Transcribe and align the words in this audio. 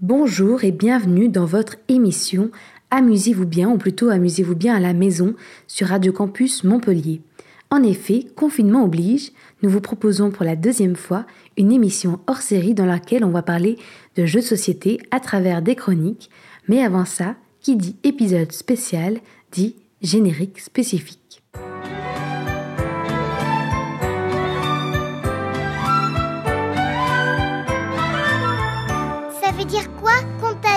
Bonjour 0.00 0.62
et 0.62 0.70
bienvenue 0.70 1.28
dans 1.28 1.44
votre 1.44 1.74
émission 1.88 2.52
Amusez-vous 2.92 3.46
bien, 3.46 3.68
ou 3.68 3.78
plutôt 3.78 4.10
Amusez-vous 4.10 4.54
bien 4.54 4.76
à 4.76 4.78
la 4.78 4.92
maison 4.92 5.34
sur 5.66 5.88
Radio 5.88 6.12
Campus 6.12 6.62
Montpellier. 6.62 7.20
En 7.68 7.82
effet, 7.82 8.26
confinement 8.36 8.84
oblige, 8.84 9.32
nous 9.60 9.68
vous 9.68 9.80
proposons 9.80 10.30
pour 10.30 10.44
la 10.44 10.54
deuxième 10.54 10.94
fois 10.94 11.26
une 11.56 11.72
émission 11.72 12.20
hors 12.28 12.42
série 12.42 12.74
dans 12.74 12.86
laquelle 12.86 13.24
on 13.24 13.32
va 13.32 13.42
parler 13.42 13.76
de 14.14 14.24
jeux 14.24 14.38
de 14.38 14.44
société 14.44 15.00
à 15.10 15.18
travers 15.18 15.62
des 15.62 15.74
chroniques, 15.74 16.30
mais 16.68 16.80
avant 16.80 17.04
ça, 17.04 17.34
qui 17.60 17.74
dit 17.74 17.96
épisode 18.04 18.52
spécial 18.52 19.18
dit 19.50 19.74
générique 20.00 20.60
spécifique. 20.60 21.37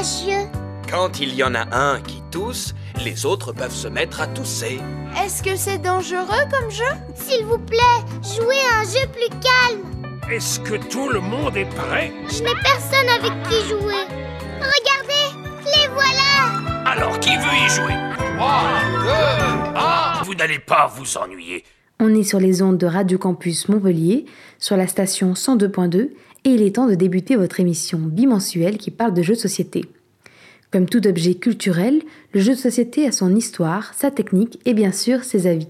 Contagieux 0.01 0.47
Quand 0.89 1.19
il 1.19 1.35
y 1.35 1.43
en 1.43 1.53
a 1.53 1.75
un 1.75 2.01
qui 2.01 2.21
tousse, 2.31 2.73
les 3.03 3.25
autres 3.25 3.53
peuvent 3.53 3.73
se 3.73 3.87
mettre 3.87 4.21
à 4.21 4.27
tousser. 4.27 4.79
Est-ce 5.23 5.43
que 5.43 5.55
c'est 5.55 5.77
dangereux 5.77 6.45
comme 6.51 6.71
jeu? 6.71 6.83
S'il 7.15 7.45
vous 7.45 7.59
plaît, 7.59 7.77
jouez 8.21 8.55
à 8.73 8.79
un 8.79 8.83
jeu 8.83 9.07
plus 9.13 9.29
calme. 9.39 10.11
Est-ce 10.29 10.59
que 10.59 10.75
tout 10.89 11.09
le 11.09 11.19
monde 11.19 11.55
est 11.55 11.69
prêt? 11.69 12.11
Je 12.29 12.41
n'ai 12.41 12.55
personne 12.63 13.09
avec 13.09 13.31
qui 13.43 13.67
jouer. 13.67 14.03
Regardez, 14.59 15.63
les 15.65 15.87
voilà. 15.93 16.91
Alors 16.91 17.19
qui 17.19 17.35
veut 17.35 17.65
y 17.65 17.69
jouer? 17.69 17.93
3, 18.37 18.63
2, 19.03 19.79
1 19.79 20.23
Vous 20.23 20.35
n'allez 20.35 20.59
pas 20.59 20.87
vous 20.87 21.17
ennuyer. 21.17 21.63
On 21.99 22.15
est 22.15 22.23
sur 22.23 22.39
les 22.39 22.63
ondes 22.63 22.79
de 22.79 22.87
Radio 22.87 23.19
Campus 23.19 23.69
Montpellier, 23.69 24.25
sur 24.57 24.75
la 24.75 24.87
station 24.87 25.33
102.2, 25.33 26.09
et 26.43 26.49
il 26.49 26.63
est 26.63 26.75
temps 26.75 26.87
de 26.87 26.95
débuter 26.95 27.35
votre 27.35 27.59
émission 27.59 27.99
bimensuelle 27.99 28.77
qui 28.77 28.89
parle 28.89 29.13
de 29.13 29.21
jeux 29.21 29.35
de 29.35 29.39
société. 29.39 29.85
Comme 30.71 30.87
tout 30.87 31.05
objet 31.05 31.35
culturel, 31.35 32.01
le 32.33 32.39
jeu 32.39 32.53
de 32.53 32.57
société 32.57 33.05
a 33.05 33.11
son 33.11 33.35
histoire, 33.35 33.93
sa 33.93 34.09
technique 34.09 34.59
et 34.65 34.73
bien 34.73 34.93
sûr 34.93 35.25
ses 35.25 35.45
avis. 35.45 35.67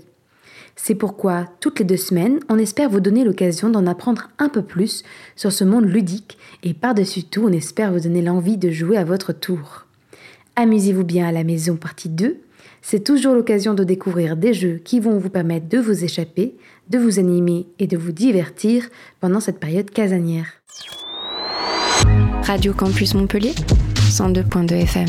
C'est 0.76 0.96
pourquoi, 0.96 1.48
toutes 1.60 1.80
les 1.80 1.86
deux 1.86 1.98
semaines, 1.98 2.40
on 2.50 2.60
espère 2.60 2.90
vous 2.90 3.00
donner 3.00 3.24
l'occasion 3.24 3.70
d'en 3.70 3.88
apprendre 3.88 4.30
un 4.38 4.48
peu 4.48 4.62
plus 4.62 5.04
sur 5.36 5.52
ce 5.52 5.64
monde 5.64 5.86
ludique 5.86 6.38
et 6.64 6.76
par-dessus 6.76 7.24
tout, 7.24 7.44
on 7.46 7.52
espère 7.52 7.92
vous 7.92 8.02
donner 8.02 8.22
l'envie 8.22 8.58
de 8.58 8.70
jouer 8.70 8.98
à 8.98 9.04
votre 9.04 9.34
tour. 9.34 9.86
Amusez-vous 10.56 11.04
bien 11.04 11.28
à 11.28 11.32
la 11.32 11.44
maison 11.44 11.78
partie 11.78 12.10
2. 12.10 12.38
C'est 12.84 13.04
toujours 13.04 13.34
l'occasion 13.34 13.74
de 13.74 13.84
découvrir 13.84 14.38
des 14.38 14.54
jeux 14.54 14.82
qui 14.84 15.00
vont 15.00 15.18
vous 15.18 15.30
permettre 15.30 15.68
de 15.68 15.80
vous 15.80 16.04
échapper, 16.04 16.56
de 16.90 17.00
vous 17.00 17.18
animer 17.18 17.66
et 17.80 17.88
de 17.88 17.98
vous 17.98 18.12
divertir 18.12 18.88
pendant 19.20 19.40
cette 19.40 19.60
période 19.60 19.90
casanière. 19.90 20.48
Radio 22.44 22.74
Campus 22.74 23.14
Montpellier, 23.14 23.54
102.2 24.12 24.74
FM. 24.74 25.08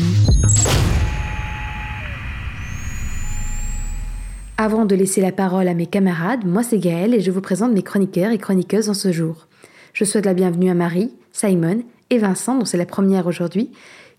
Avant 4.57 4.85
de 4.85 4.95
laisser 4.95 5.19
la 5.19 5.33
parole 5.33 5.67
à 5.67 5.73
mes 5.73 5.87
camarades, 5.87 6.45
moi 6.45 6.63
c'est 6.63 6.79
Gaëlle 6.79 7.13
et 7.13 7.19
je 7.19 7.29
vous 7.29 7.41
présente 7.41 7.73
mes 7.73 7.83
chroniqueurs 7.83 8.31
et 8.31 8.37
chroniqueuses 8.37 8.89
en 8.89 8.93
ce 8.93 9.11
jour. 9.11 9.47
Je 9.91 10.05
souhaite 10.05 10.25
la 10.25 10.33
bienvenue 10.33 10.69
à 10.69 10.73
Marie, 10.73 11.11
Simon 11.33 11.83
et 12.11 12.17
Vincent, 12.17 12.57
dont 12.57 12.63
c'est 12.63 12.77
la 12.77 12.85
première 12.85 13.27
aujourd'hui, 13.27 13.71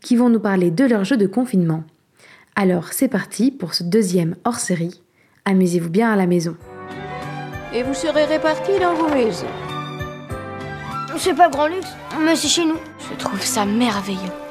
qui 0.02 0.16
vont 0.16 0.28
nous 0.28 0.38
parler 0.38 0.70
de 0.70 0.84
leur 0.84 1.04
jeu 1.04 1.16
de 1.16 1.26
confinement. 1.26 1.84
Alors 2.54 2.92
c'est 2.92 3.08
parti 3.08 3.50
pour 3.50 3.72
ce 3.72 3.84
deuxième 3.84 4.36
hors-série. 4.44 5.00
Amusez-vous 5.46 5.90
bien 5.90 6.12
à 6.12 6.16
la 6.16 6.26
maison. 6.26 6.56
Et 7.72 7.82
vous 7.82 7.94
serez 7.94 8.26
répartis 8.26 8.78
dans 8.78 8.92
vos 8.92 9.08
maisons. 9.08 9.46
C'est 11.16 11.34
pas 11.34 11.48
grand 11.48 11.68
luxe, 11.68 11.88
mais 12.22 12.36
c'est 12.36 12.48
chez 12.48 12.66
nous. 12.66 12.78
Je 13.10 13.16
trouve 13.16 13.40
ça 13.40 13.64
merveilleux. 13.64 14.43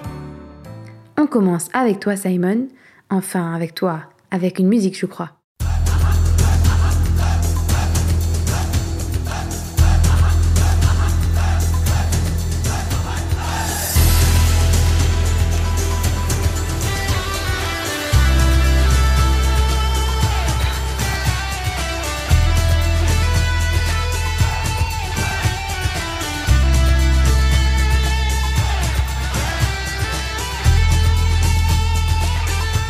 On 1.23 1.27
commence 1.27 1.69
avec 1.71 2.02
toi 2.02 2.17
Simon, 2.17 2.67
enfin 3.09 3.53
avec 3.53 3.73
toi, 3.73 4.09
avec 4.29 4.59
une 4.59 4.67
musique 4.67 4.99
je 4.99 5.05
crois. 5.05 5.42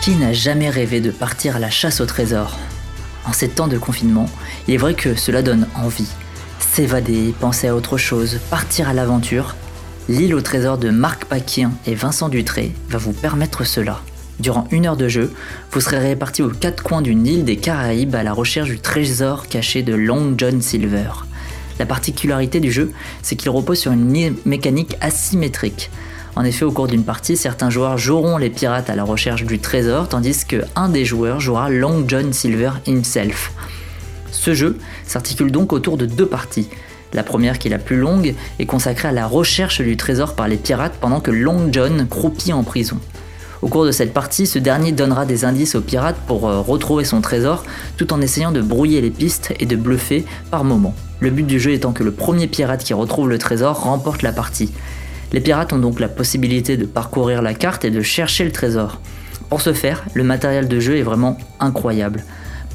Qui 0.04 0.16
n'a 0.16 0.34
jamais 0.34 0.70
rêvé 0.70 1.00
de 1.00 1.12
partir 1.12 1.56
à 1.56 1.60
la 1.60 1.70
chasse 1.70 2.02
au 2.02 2.06
trésor 2.06 2.58
En 3.26 3.32
ces 3.32 3.48
temps 3.48 3.70
de 3.70 3.78
confinement, 3.78 4.30
il 4.68 4.74
est 4.74 4.78
vrai 4.78 4.96
que 4.96 5.16
cela 5.16 5.42
donne 5.42 5.66
envie. 5.76 6.10
S'évader, 6.60 7.34
penser 7.40 7.70
à 7.70 7.76
autre 7.76 7.98
chose, 7.98 8.40
partir 8.50 8.90
à 8.90 8.94
l'aventure. 8.94 9.56
L'île 10.10 10.36
au 10.36 10.42
trésor 10.42 10.78
de 10.78 10.90
Marc 10.90 11.24
Paquin 11.24 11.72
et 11.88 11.96
Vincent 11.96 12.28
Dutré 12.28 12.74
va 12.90 12.98
vous 12.98 13.14
permettre 13.14 13.64
cela. 13.64 14.02
Durant 14.42 14.68
une 14.72 14.88
heure 14.88 14.98
de 14.98 15.08
jeu, 15.08 15.32
vous 15.72 15.80
serez 15.80 16.00
répartis 16.00 16.42
aux 16.42 16.50
quatre 16.50 16.84
coins 16.84 17.02
d'une 17.02 17.26
île 17.26 17.46
des 17.46 17.56
Caraïbes 17.56 18.16
à 18.16 18.24
la 18.24 18.34
recherche 18.34 18.70
du 18.70 18.80
trésor 18.80 19.48
caché 19.48 19.84
de 19.84 19.94
Long 19.96 20.34
John 20.38 20.62
Silver. 20.62 21.12
La 21.80 21.86
particularité 21.86 22.60
du 22.60 22.74
jeu, 22.74 22.92
c'est 23.22 23.38
qu'il 23.38 23.52
repose 23.52 23.80
sur 23.80 23.94
une 23.94 24.12
mé- 24.12 24.34
mécanique 24.46 24.98
asymétrique. 25.00 25.90
En 26.36 26.44
effet, 26.44 26.66
au 26.66 26.72
cours 26.72 26.88
d'une 26.88 27.04
partie, 27.04 27.38
certains 27.38 27.70
joueurs 27.70 27.98
joueront 27.98 28.38
les 28.38 28.50
pirates 28.50 28.90
à 28.90 28.96
la 28.96 29.04
recherche 29.04 29.44
du 29.44 29.60
trésor, 29.60 30.10
tandis 30.10 30.46
que 30.46 30.64
un 30.76 30.90
des 30.90 31.06
joueurs 31.06 31.40
jouera 31.40 31.70
Long 31.70 32.06
John 32.08 32.34
Silver 32.34 32.72
himself. 32.88 33.52
Ce 34.32 34.56
jeu 34.56 34.78
s'articule 35.06 35.52
donc 35.52 35.74
autour 35.74 35.96
de 35.96 36.08
deux 36.08 36.26
parties. 36.26 36.70
La 37.14 37.22
première, 37.22 37.60
qui 37.60 37.68
est 37.68 37.72
la 37.72 37.78
plus 37.78 37.98
longue, 37.98 38.34
est 38.58 38.66
consacrée 38.66 39.10
à 39.10 39.12
la 39.12 39.28
recherche 39.28 39.82
du 39.82 39.96
trésor 39.96 40.36
par 40.36 40.48
les 40.48 40.58
pirates 40.58 40.96
pendant 41.00 41.20
que 41.20 41.30
Long 41.30 41.70
John 41.72 42.08
croupit 42.08 42.52
en 42.52 42.64
prison. 42.64 43.00
Au 43.62 43.68
cours 43.68 43.86
de 43.86 43.92
cette 43.92 44.14
partie, 44.14 44.48
ce 44.48 44.60
dernier 44.60 44.92
donnera 44.92 45.26
des 45.26 45.46
indices 45.46 45.76
aux 45.76 45.82
pirates 45.82 46.18
pour 46.28 46.50
euh, 46.50 46.60
retrouver 46.60 47.06
son 47.06 47.22
trésor, 47.22 47.64
tout 47.96 48.12
en 48.12 48.20
essayant 48.20 48.52
de 48.52 48.60
brouiller 48.60 49.00
les 49.00 49.12
pistes 49.12 49.54
et 49.60 49.66
de 49.66 49.76
bluffer 49.76 50.26
par 50.52 50.66
moments. 50.66 50.96
Le 51.22 51.30
but 51.30 51.46
du 51.46 51.60
jeu 51.60 51.72
étant 51.72 51.94
que 51.94 52.04
le 52.04 52.12
premier 52.12 52.48
pirate 52.48 52.84
qui 52.84 52.94
retrouve 52.94 53.30
le 53.30 53.38
trésor 53.38 53.82
remporte 53.84 54.24
la 54.24 54.34
partie. 54.34 54.72
Les 55.34 55.42
pirates 55.42 55.74
ont 55.74 55.80
donc 55.80 56.00
la 56.00 56.08
possibilité 56.08 56.78
de 56.78 56.86
parcourir 56.86 57.42
la 57.42 57.56
carte 57.56 57.86
et 57.86 57.90
de 57.90 58.02
chercher 58.02 58.46
le 58.46 58.52
trésor. 58.52 59.00
Pour 59.50 59.62
ce 59.62 59.74
faire, 59.74 60.04
le 60.14 60.24
matériel 60.24 60.68
de 60.68 60.80
jeu 60.80 60.98
est 60.98 61.04
vraiment 61.04 61.38
incroyable. 61.60 62.24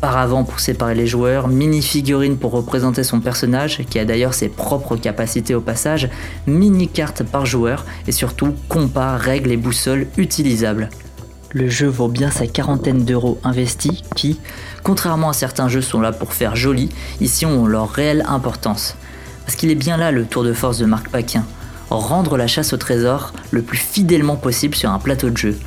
Paravent 0.00 0.44
pour 0.44 0.60
séparer 0.60 0.96
les 0.96 1.06
joueurs, 1.06 1.48
mini-figurines 1.48 2.36
pour 2.36 2.52
représenter 2.52 3.04
son 3.04 3.20
personnage, 3.20 3.84
qui 3.88 3.98
a 3.98 4.04
d'ailleurs 4.04 4.34
ses 4.34 4.48
propres 4.48 4.96
capacités 4.96 5.54
au 5.54 5.60
passage, 5.60 6.08
mini-cartes 6.46 7.22
par 7.22 7.46
joueur, 7.46 7.84
et 8.06 8.12
surtout 8.12 8.54
compas, 8.68 9.16
règles 9.16 9.52
et 9.52 9.56
boussoles 9.56 10.06
utilisables. 10.16 10.88
Le 11.52 11.68
jeu 11.68 11.86
vaut 11.86 12.08
bien 12.08 12.30
sa 12.30 12.46
quarantaine 12.46 13.04
d'euros 13.04 13.38
investis 13.42 14.02
qui, 14.14 14.40
contrairement 14.82 15.30
à 15.30 15.32
certains 15.32 15.68
jeux 15.68 15.80
sont 15.80 16.00
là 16.00 16.12
pour 16.12 16.32
faire 16.32 16.56
joli, 16.56 16.90
ici 17.20 17.46
ont 17.46 17.66
leur 17.66 17.90
réelle 17.90 18.24
importance. 18.28 18.96
Parce 19.46 19.56
qu'il 19.56 19.70
est 19.70 19.76
bien 19.76 19.96
là 19.96 20.10
le 20.10 20.26
tour 20.26 20.44
de 20.44 20.52
force 20.52 20.78
de 20.78 20.86
Marc 20.86 21.08
Paquin, 21.08 21.44
rendre 21.90 22.36
la 22.36 22.46
chasse 22.46 22.72
au 22.72 22.76
trésor 22.76 23.32
le 23.50 23.62
plus 23.62 23.78
fidèlement 23.78 24.36
possible 24.36 24.74
sur 24.74 24.90
un 24.90 24.98
plateau 24.98 25.30
de 25.30 25.36
jeu. 25.36 25.58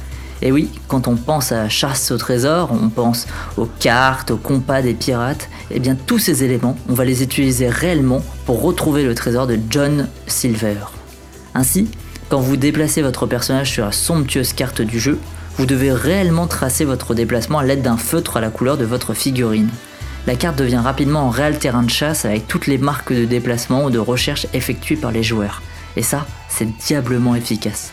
Et 0.43 0.51
oui, 0.51 0.69
quand 0.87 1.07
on 1.07 1.15
pense 1.15 1.51
à 1.51 1.69
chasse 1.69 2.09
au 2.11 2.17
trésor, 2.17 2.71
on 2.71 2.89
pense 2.89 3.27
aux 3.57 3.67
cartes, 3.79 4.31
aux 4.31 4.37
compas 4.37 4.81
des 4.81 4.95
pirates, 4.95 5.49
et 5.69 5.79
bien 5.79 5.95
tous 5.95 6.17
ces 6.17 6.43
éléments, 6.43 6.77
on 6.89 6.93
va 6.93 7.05
les 7.05 7.21
utiliser 7.21 7.69
réellement 7.69 8.23
pour 8.45 8.61
retrouver 8.61 9.03
le 9.03 9.13
trésor 9.13 9.45
de 9.45 9.59
John 9.69 10.07
Silver. 10.25 10.77
Ainsi, 11.53 11.89
quand 12.29 12.39
vous 12.39 12.57
déplacez 12.57 13.01
votre 13.01 13.27
personnage 13.27 13.71
sur 13.71 13.85
la 13.85 13.91
somptueuse 13.91 14.53
carte 14.53 14.81
du 14.81 14.99
jeu, 14.99 15.19
vous 15.57 15.65
devez 15.65 15.91
réellement 15.91 16.47
tracer 16.47 16.85
votre 16.85 17.13
déplacement 17.13 17.59
à 17.59 17.63
l'aide 17.63 17.83
d'un 17.83 17.97
feutre 17.97 18.37
à 18.37 18.41
la 18.41 18.49
couleur 18.49 18.77
de 18.77 18.85
votre 18.85 19.13
figurine. 19.13 19.69
La 20.27 20.35
carte 20.35 20.57
devient 20.57 20.77
rapidement 20.77 21.27
un 21.27 21.31
réel 21.31 21.59
terrain 21.59 21.83
de 21.83 21.89
chasse 21.89 22.25
avec 22.25 22.47
toutes 22.47 22.67
les 22.67 22.77
marques 22.77 23.13
de 23.13 23.25
déplacement 23.25 23.85
ou 23.85 23.89
de 23.89 23.99
recherche 23.99 24.47
effectuées 24.53 24.95
par 24.95 25.11
les 25.11 25.23
joueurs. 25.23 25.61
Et 25.97 26.03
ça, 26.03 26.25
c'est 26.49 26.67
diablement 26.87 27.35
efficace. 27.35 27.91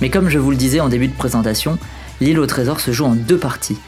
Mais 0.00 0.10
comme 0.10 0.28
je 0.28 0.38
vous 0.38 0.50
le 0.50 0.56
disais 0.56 0.80
en 0.80 0.88
début 0.88 1.08
de 1.08 1.14
présentation, 1.16 1.78
l'île 2.20 2.38
au 2.38 2.46
trésor 2.46 2.80
se 2.80 2.92
joue 2.92 3.04
en 3.04 3.14
deux 3.14 3.38
parties. 3.38 3.78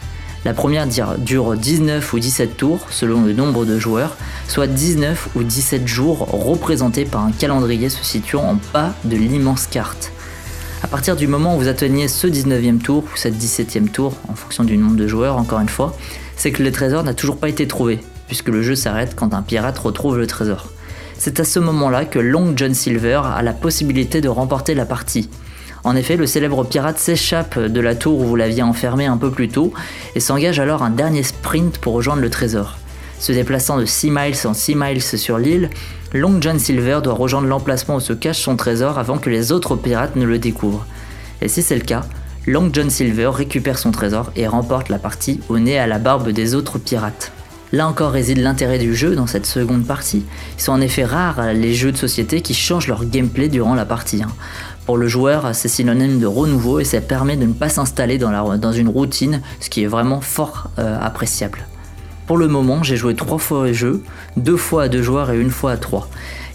La 0.45 0.55
première 0.55 0.87
dure- 0.87 1.19
dure 1.19 1.55
19 1.57 2.13
ou 2.15 2.19
17 2.19 2.57
tours 2.57 2.87
selon 2.91 3.23
le 3.23 3.33
nombre 3.35 3.67
de 3.67 3.79
joueurs, 3.79 4.17
soit 4.49 4.67
19 4.67 5.29
ou 5.37 5.43
17 5.43 5.87
jours 5.87 6.19
représentés 6.31 7.05
par 7.05 7.25
un 7.25 7.31
calendrier 7.33 7.91
se 7.91 8.03
situant 8.05 8.43
en 8.45 8.59
bas 8.73 8.95
de 9.05 9.17
l'immense 9.17 9.67
carte. 9.67 10.13
À 10.83 10.87
partir 10.89 11.15
du 11.15 11.27
moment 11.27 11.57
où 11.57 11.61
vous 11.61 11.69
atteignez 11.69 12.09
ce 12.09 12.27
19e 12.27 12.79
tour 12.79 13.05
ou 13.05 13.17
cette 13.17 13.35
17e 13.37 13.89
tour, 13.91 14.15
en 14.29 14.35
fonction 14.35 14.65
du 14.65 14.79
nombre 14.79 14.97
de 14.97 15.07
joueurs 15.07 15.37
encore 15.37 15.61
une 15.61 15.69
fois, 15.69 15.95
c'est 16.37 16.53
que 16.53 16.63
le 16.63 16.73
trésor 16.73 17.05
n'a 17.05 17.13
toujours 17.13 17.37
pas 17.37 17.51
été 17.51 17.69
trouvé, 17.69 18.01
puisque 18.27 18.49
le 18.49 18.63
jeu 18.63 18.75
s'arrête 18.75 19.15
quand 19.15 19.35
un 19.35 19.43
pirate 19.43 19.79
retrouve 19.79 20.17
le 20.17 20.27
trésor. 20.27 20.69
C'est 21.23 21.39
à 21.39 21.45
ce 21.45 21.59
moment-là 21.59 22.07
que 22.07 22.19
Long 22.19 22.55
John 22.57 22.73
Silver 22.73 23.21
a 23.23 23.43
la 23.43 23.53
possibilité 23.53 24.23
de 24.23 24.31
remporter 24.31 24.75
la 24.75 24.87
partie. 24.87 25.29
En 25.85 25.95
effet, 25.95 26.17
le 26.17 26.25
célèbre 26.25 26.65
pirate 26.65 26.99
s'échappe 26.99 27.59
de 27.59 27.81
la 27.83 27.95
tour 27.95 28.21
où 28.21 28.25
vous 28.25 28.37
l'aviez 28.37 28.63
enfermé 28.63 29.05
un 29.05 29.19
peu 29.19 29.31
plus 29.31 29.49
tôt 29.49 29.75
et 30.15 30.21
s'engage 30.21 30.61
alors 30.61 30.83
un 30.83 30.89
dernier 30.89 31.23
sprint 31.23 31.77
pour 31.77 31.93
rejoindre 31.93 32.23
le 32.23 32.31
trésor. 32.31 32.79
Se 33.19 33.33
déplaçant 33.33 33.77
de 33.77 33.85
6 33.85 34.11
miles 34.11 34.47
en 34.47 34.55
6 34.55 34.75
miles 34.75 35.03
sur 35.03 35.37
l'île, 35.37 35.69
Long 36.15 36.41
John 36.41 36.59
Silver 36.59 37.01
doit 37.05 37.13
rejoindre 37.13 37.49
l'emplacement 37.49 37.97
où 37.97 38.01
se 38.01 38.15
cache 38.15 38.41
son 38.41 38.57
trésor 38.57 38.99
avant 38.99 39.19
que 39.19 39.29
les 39.29 39.53
autres 39.53 39.77
pirates 39.77 40.17
ne 40.17 40.25
le 40.25 40.39
découvrent. 40.39 40.87
Et 41.43 41.49
si 41.49 41.63
c'est 41.63 41.77
le 41.77 41.85
cas, 41.85 42.07
Long 42.47 42.71
John 42.73 42.89
Silver 42.89 43.29
récupère 43.35 43.77
son 43.77 43.91
trésor 43.91 44.33
et 44.37 44.47
remporte 44.47 44.89
la 44.89 44.99
partie 44.99 45.41
au 45.51 45.59
nez 45.59 45.79
à 45.79 45.87
la 45.87 45.99
barbe 45.99 46.31
des 46.31 46.55
autres 46.55 46.79
pirates. 46.79 47.31
Là 47.73 47.87
encore 47.87 48.11
réside 48.11 48.39
l'intérêt 48.39 48.79
du 48.79 48.97
jeu 48.97 49.15
dans 49.15 49.29
cette 49.29 49.47
seconde 49.47 49.87
partie. 49.87 50.25
Ils 50.59 50.63
sont 50.63 50.73
en 50.73 50.81
effet 50.81 51.05
rares 51.05 51.53
les 51.53 51.73
jeux 51.73 51.93
de 51.93 51.97
société 51.97 52.41
qui 52.41 52.53
changent 52.53 52.89
leur 52.89 53.05
gameplay 53.05 53.49
durant 53.49 53.77
la 53.77 53.85
partie. 53.85 54.23
hein. 54.25 54.33
Pour 54.87 54.97
le 54.97 55.07
joueur, 55.07 55.55
c'est 55.55 55.69
synonyme 55.69 56.19
de 56.19 56.27
renouveau 56.27 56.81
et 56.81 56.85
ça 56.85 57.01
permet 57.01 57.37
de 57.37 57.47
ne 57.47 57.53
pas 57.53 57.69
s'installer 57.69 58.19
dans, 58.19 58.73
une 58.73 58.89
routine, 58.89 59.41
ce 59.61 59.71
qui 59.71 59.85
est 59.85 59.87
vraiment 59.87 60.21
fort 60.21 60.71
euh, 60.81 60.99
appréciable. 61.01 61.65
Pour 62.27 62.39
le 62.39 62.49
moment, 62.49 62.83
j'ai 62.83 62.97
joué 62.97 63.15
trois 63.15 63.39
fois 63.39 63.61
au 63.61 63.73
jeu, 63.73 64.03
deux 64.37 64.57
fois 64.57 64.85
à 64.85 64.89
deux 64.89 65.03
joueurs 65.03 65.31
et 65.31 65.41
une 65.41 65.51
fois 65.51 65.73
à 65.73 65.77
trois. 65.77 66.09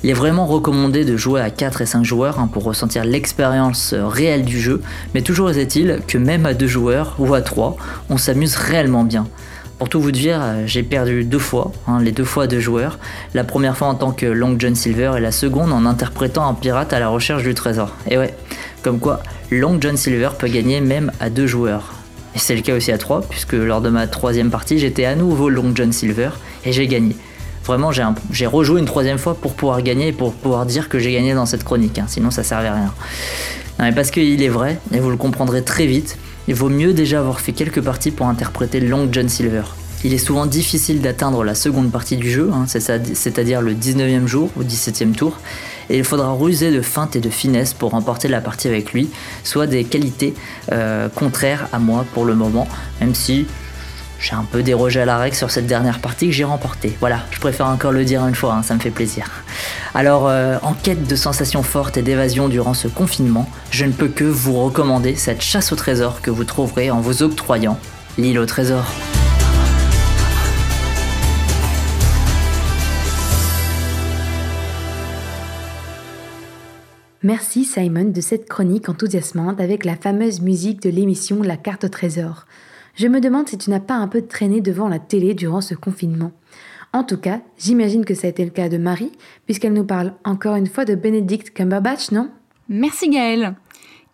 Il 0.03 0.09
est 0.09 0.13
vraiment 0.13 0.45
recommandé 0.45 1.05
de 1.05 1.15
jouer 1.15 1.39
à 1.39 1.49
4 1.49 1.81
et 1.81 1.85
5 1.85 2.03
joueurs 2.03 2.39
hein, 2.39 2.49
pour 2.51 2.63
ressentir 2.63 3.05
l'expérience 3.05 3.93
euh, 3.93 4.05
réelle 4.05 4.43
du 4.43 4.59
jeu, 4.59 4.81
mais 5.13 5.21
toujours 5.21 5.49
est-il 5.49 6.01
que 6.07 6.17
même 6.17 6.45
à 6.45 6.53
deux 6.53 6.67
joueurs 6.67 7.15
ou 7.19 7.33
à 7.33 7.41
trois, 7.41 7.77
on 8.09 8.17
s'amuse 8.17 8.55
réellement 8.55 9.05
bien. 9.05 9.27
Pour 9.77 9.89
tout 9.89 9.99
vous 9.99 10.11
dire, 10.11 10.39
euh, 10.41 10.63
j'ai 10.65 10.83
perdu 10.83 11.25
deux 11.25 11.39
fois, 11.39 11.73
hein, 11.87 11.99
les 12.01 12.13
deux 12.13 12.23
fois 12.23 12.47
deux 12.47 12.61
joueurs. 12.61 12.97
La 13.33 13.43
première 13.43 13.75
fois 13.75 13.89
en 13.89 13.95
tant 13.95 14.11
que 14.11 14.25
Long 14.25 14.55
John 14.57 14.73
Silver 14.73 15.13
et 15.17 15.19
la 15.19 15.33
seconde 15.33 15.73
en 15.73 15.85
interprétant 15.85 16.47
un 16.47 16.53
pirate 16.53 16.93
à 16.93 16.99
la 16.99 17.09
recherche 17.09 17.43
du 17.43 17.53
trésor. 17.53 17.93
Et 18.09 18.17
ouais, 18.17 18.33
comme 18.83 18.99
quoi 18.99 19.21
Long 19.51 19.77
John 19.81 19.97
Silver 19.97 20.29
peut 20.39 20.47
gagner 20.47 20.79
même 20.79 21.11
à 21.19 21.29
deux 21.29 21.45
joueurs. 21.45 21.93
Et 22.35 22.39
c'est 22.39 22.55
le 22.55 22.61
cas 22.61 22.75
aussi 22.75 22.91
à 22.91 22.97
3, 22.97 23.23
puisque 23.29 23.53
lors 23.53 23.81
de 23.81 23.89
ma 23.89 24.07
troisième 24.07 24.49
partie, 24.49 24.79
j'étais 24.79 25.05
à 25.05 25.15
nouveau 25.15 25.49
Long 25.49 25.71
John 25.75 25.91
Silver 25.91 26.29
et 26.63 26.71
j'ai 26.71 26.87
gagné. 26.87 27.15
Vraiment, 27.65 27.91
j'ai 27.91 28.45
rejoué 28.45 28.79
une 28.79 28.85
troisième 28.85 29.17
fois 29.17 29.35
pour 29.35 29.55
pouvoir 29.55 29.81
gagner 29.81 30.09
et 30.09 30.13
pour 30.13 30.33
pouvoir 30.33 30.65
dire 30.65 30.87
que 30.87 30.99
j'ai 30.99 31.11
gagné 31.11 31.33
dans 31.33 31.47
cette 31.47 31.63
chronique, 31.63 31.97
hein, 31.97 32.05
sinon 32.07 32.29
ça 32.31 32.43
servait 32.43 32.67
à 32.67 32.75
rien. 32.75 32.93
Non, 33.79 33.85
mais 33.85 33.91
parce 33.91 34.11
qu'il 34.11 34.41
est 34.41 34.49
vrai, 34.49 34.79
et 34.93 34.99
vous 34.99 35.09
le 35.09 35.17
comprendrez 35.17 35.63
très 35.63 35.87
vite, 35.87 36.17
il 36.47 36.55
vaut 36.55 36.69
mieux 36.69 36.93
déjà 36.93 37.19
avoir 37.19 37.39
fait 37.39 37.51
quelques 37.51 37.81
parties 37.81 38.11
pour 38.11 38.27
interpréter 38.27 38.79
Long 38.79 39.09
John 39.11 39.29
Silver. 39.29 39.63
Il 40.03 40.13
est 40.13 40.19
souvent 40.19 40.45
difficile 40.45 41.01
d'atteindre 41.01 41.43
la 41.43 41.55
seconde 41.55 41.91
partie 41.91 42.15
du 42.15 42.29
jeu, 42.29 42.51
hein, 42.53 42.65
c'est-à-dire 42.67 43.61
le 43.61 43.73
19e 43.73 44.27
jour 44.27 44.51
ou 44.55 44.63
17e 44.63 45.13
tour, 45.13 45.39
et 45.89 45.97
il 45.97 46.03
faudra 46.03 46.31
ruser 46.33 46.71
de 46.71 46.81
feinte 46.81 47.15
et 47.15 47.21
de 47.21 47.29
finesse 47.29 47.73
pour 47.73 47.91
remporter 47.91 48.27
la 48.27 48.39
partie 48.39 48.67
avec 48.67 48.93
lui, 48.93 49.09
soit 49.43 49.65
des 49.65 49.83
qualités 49.83 50.35
euh, 50.71 51.09
contraires 51.09 51.69
à 51.73 51.79
moi 51.79 52.05
pour 52.13 52.25
le 52.25 52.35
moment, 52.35 52.67
même 53.01 53.15
si 53.15 53.47
j'ai 54.25 54.33
un 54.33 54.43
peu 54.43 54.63
dérogé 54.63 55.01
à 55.01 55.05
la 55.05 55.19
règle 55.19 55.35
sur 55.35 55.51
cette 55.51 55.67
dernière 55.67 55.99
partie 55.99 56.25
que 56.25 56.31
j'ai 56.31 56.45
remportée. 56.45 56.97
Voilà, 56.99 57.19
je 57.29 57.39
préfère 57.39 57.67
encore 57.67 57.91
le 57.91 58.03
dire 58.03 58.25
une 58.25 58.33
fois, 58.33 58.55
hein, 58.55 58.63
ça 58.63 58.73
me 58.73 58.79
fait 58.79 58.89
plaisir. 58.89 59.29
Alors, 59.93 60.27
euh, 60.27 60.57
en 60.63 60.73
quête 60.73 61.05
de 61.05 61.15
sensations 61.15 61.61
fortes 61.61 61.97
et 61.97 62.01
d'évasion 62.01 62.49
durant 62.49 62.73
ce 62.73 62.87
confinement, 62.87 63.47
je 63.69 63.85
ne 63.85 63.91
peux 63.91 64.07
que 64.07 64.23
vous 64.23 64.59
recommander 64.63 65.15
cette 65.15 65.41
chasse 65.41 65.71
au 65.71 65.75
trésor 65.75 66.21
que 66.21 66.31
vous 66.31 66.43
trouverez 66.43 66.89
en 66.89 67.01
vous 67.01 67.21
octroyant 67.21 67.77
l'île 68.17 68.39
au 68.39 68.47
trésor. 68.47 68.85
Merci 77.21 77.63
Simon 77.63 78.05
de 78.05 78.21
cette 78.21 78.49
chronique 78.49 78.89
enthousiasmante 78.89 79.61
avec 79.61 79.85
la 79.85 79.95
fameuse 79.95 80.41
musique 80.41 80.81
de 80.81 80.89
l'émission 80.89 81.43
La 81.43 81.57
carte 81.57 81.83
au 81.83 81.89
trésor. 81.89 82.47
Je 82.95 83.07
me 83.07 83.19
demande 83.19 83.49
si 83.49 83.57
tu 83.57 83.69
n'as 83.69 83.81
pas 83.81 83.95
un 83.95 84.07
peu 84.07 84.21
traîné 84.21 84.61
devant 84.61 84.87
la 84.87 84.99
télé 84.99 85.33
durant 85.33 85.59
ce 85.59 85.75
confinement. 85.75 86.31
En 86.93 87.03
tout 87.03 87.17
cas, 87.17 87.41
j'imagine 87.57 88.05
que 88.05 88.15
ça 88.15 88.27
a 88.27 88.29
été 88.29 88.45
le 88.45 88.51
cas 88.51 88.69
de 88.69 88.77
Marie, 88.77 89.11
puisqu'elle 89.45 89.73
nous 89.73 89.83
parle 89.83 90.13
encore 90.23 90.55
une 90.55 90.67
fois 90.67 90.85
de 90.85 90.95
Benedict 90.95 91.51
Cumberbatch, 91.53 92.11
non? 92.11 92.29
Merci 92.69 93.09
Gaël. 93.09 93.55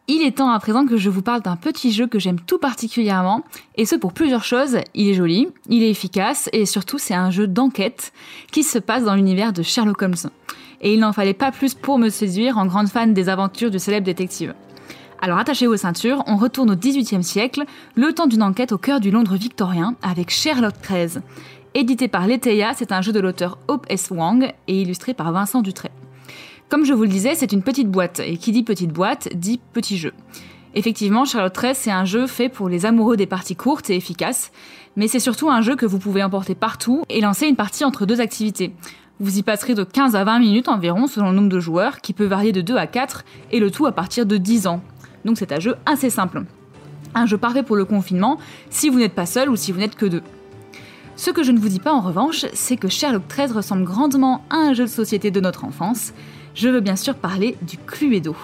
Il 0.08 0.24
est 0.24 0.38
temps 0.38 0.50
à 0.50 0.60
présent 0.60 0.88
que 0.88 0.98
je 0.98 1.12
vous 1.12 1.22
parle 1.22 1.44
d'un 1.44 1.58
petit 1.58 1.92
jeu 1.92 2.08
que 2.08 2.18
j'aime 2.18 2.40
tout 2.40 2.58
particulièrement, 2.58 3.44
et 3.76 3.86
ce 3.86 3.96
pour 3.96 4.14
plusieurs 4.14 4.44
choses. 4.44 4.80
Il 4.96 5.10
est 5.10 5.14
joli, 5.14 5.50
il 5.70 5.84
est 5.84 5.92
efficace, 5.92 6.50
et 6.52 6.66
surtout 6.66 6.98
c'est 6.98 7.14
un 7.14 7.30
jeu 7.30 7.46
d'enquête 7.46 8.12
qui 8.52 8.64
se 8.64 8.80
passe 8.80 9.04
dans 9.04 9.14
l'univers 9.14 9.54
de 9.54 9.62
Sherlock 9.62 10.02
Holmes. 10.02 10.32
Et 10.82 10.96
il 10.96 11.00
n'en 11.00 11.14
fallait 11.14 11.36
pas 11.36 11.52
plus 11.52 11.76
pour 11.76 12.00
me 12.00 12.10
séduire 12.10 12.58
en 12.58 12.66
grande 12.66 12.90
fan 12.90 13.14
des 13.14 13.30
aventures 13.30 13.70
du 13.70 13.78
célèbre 13.78 14.08
détective. 14.08 14.56
Alors 15.24 15.38
attachez 15.38 15.68
vos 15.68 15.78
ceintures, 15.78 16.24
on 16.26 16.36
retourne 16.36 16.72
au 16.72 16.76
XVIIIe 16.76 17.24
siècle, 17.24 17.66
le 17.94 18.12
temps 18.12 18.26
d'une 18.26 18.42
enquête 18.42 18.72
au 18.72 18.80
cœur 18.80 19.00
du 19.00 19.12
Londres 19.12 19.36
victorien 19.36 19.96
avec 20.02 20.32
Sherlock 20.32 20.74
XIII. 20.82 21.22
Édité 21.76 22.08
par 22.08 22.26
Leteia, 22.26 22.74
c'est 22.74 22.92
un 22.92 23.02
jeu 23.02 23.12
de 23.12 23.20
l'auteur 23.20 23.60
Hope 23.68 23.86
S. 23.88 24.10
Wang 24.10 24.52
et 24.68 24.82
illustré 24.82 25.14
par 25.14 25.32
Vincent 25.32 25.62
Dutray. 25.62 25.92
Comme 26.70 26.86
je 26.86 26.94
vous 26.94 27.04
le 27.04 27.08
disais, 27.08 27.36
c'est 27.36 27.52
une 27.52 27.62
petite 27.62 27.88
boîte, 27.88 28.20
et 28.20 28.38
qui 28.38 28.52
dit 28.52 28.64
petite 28.64 28.92
boîte 28.92 29.30
dit 29.36 29.60
petit 29.74 29.96
jeu. 29.96 30.12
Effectivement, 30.74 31.24
Charlotte 31.26 31.54
13, 31.54 31.78
c'est 31.78 31.92
un 31.92 32.06
jeu 32.06 32.26
fait 32.26 32.50
pour 32.50 32.68
les 32.68 32.88
amoureux 32.88 33.16
des 33.16 33.28
parties 33.28 33.56
courtes 33.56 33.92
et 33.92 33.96
efficaces, 33.96 34.52
mais 34.96 35.08
c'est 35.08 35.20
surtout 35.20 35.52
un 35.52 35.62
jeu 35.62 35.76
que 35.76 35.86
vous 35.86 36.00
pouvez 36.00 36.24
emporter 36.24 36.56
partout 36.56 37.04
et 37.10 37.22
lancer 37.22 37.46
une 37.46 37.56
partie 37.56 37.86
entre 37.86 38.08
deux 38.08 38.22
activités. 38.22 38.74
Vous 39.20 39.38
y 39.38 39.44
passerez 39.44 39.76
de 39.76 39.84
15 39.84 40.16
à 40.16 40.24
20 40.24 40.40
minutes 40.40 40.68
environ 40.68 41.06
selon 41.06 41.30
le 41.30 41.36
nombre 41.36 41.50
de 41.50 41.60
joueurs, 41.60 42.02
qui 42.02 42.14
peut 42.14 42.26
varier 42.26 42.54
de 42.54 42.62
2 42.62 42.76
à 42.76 42.88
4, 42.88 43.24
et 43.52 43.60
le 43.60 43.70
tout 43.70 43.86
à 43.86 43.92
partir 43.92 44.26
de 44.26 44.38
10 44.38 44.66
ans. 44.66 44.82
Donc 45.26 45.38
c'est 45.38 45.52
un 45.52 45.60
jeu 45.60 45.76
assez 45.86 46.10
simple. 46.10 46.44
Un 47.14 47.26
jeu 47.26 47.38
parfait 47.38 47.64
pour 47.64 47.76
le 47.76 47.86
confinement, 47.86 48.38
si 48.70 48.90
vous 48.90 49.00
n'êtes 49.00 49.14
pas 49.14 49.26
seul 49.26 49.50
ou 49.50 49.56
si 49.56 49.72
vous 49.72 49.80
n'êtes 49.80 49.96
que 49.96 50.06
deux. 50.06 50.24
Ce 51.18 51.30
que 51.30 51.44
je 51.44 51.52
ne 51.52 51.60
vous 51.60 51.70
dis 51.70 51.80
pas 51.80 51.94
en 51.94 52.02
revanche, 52.02 52.46
c'est 52.54 52.78
que 52.78 52.88
Sherlock 52.88 53.28
13 53.28 53.52
ressemble 53.52 53.84
grandement 53.84 54.44
à 54.50 54.56
un 54.56 54.74
jeu 54.74 54.86
de 54.86 54.90
société 54.90 55.30
de 55.30 55.40
notre 55.40 55.66
enfance. 55.66 56.14
Je 56.56 56.70
veux 56.70 56.80
bien 56.80 56.96
sûr 56.96 57.16
parler 57.16 57.58
du 57.62 57.78
Cluedo. 57.78 58.36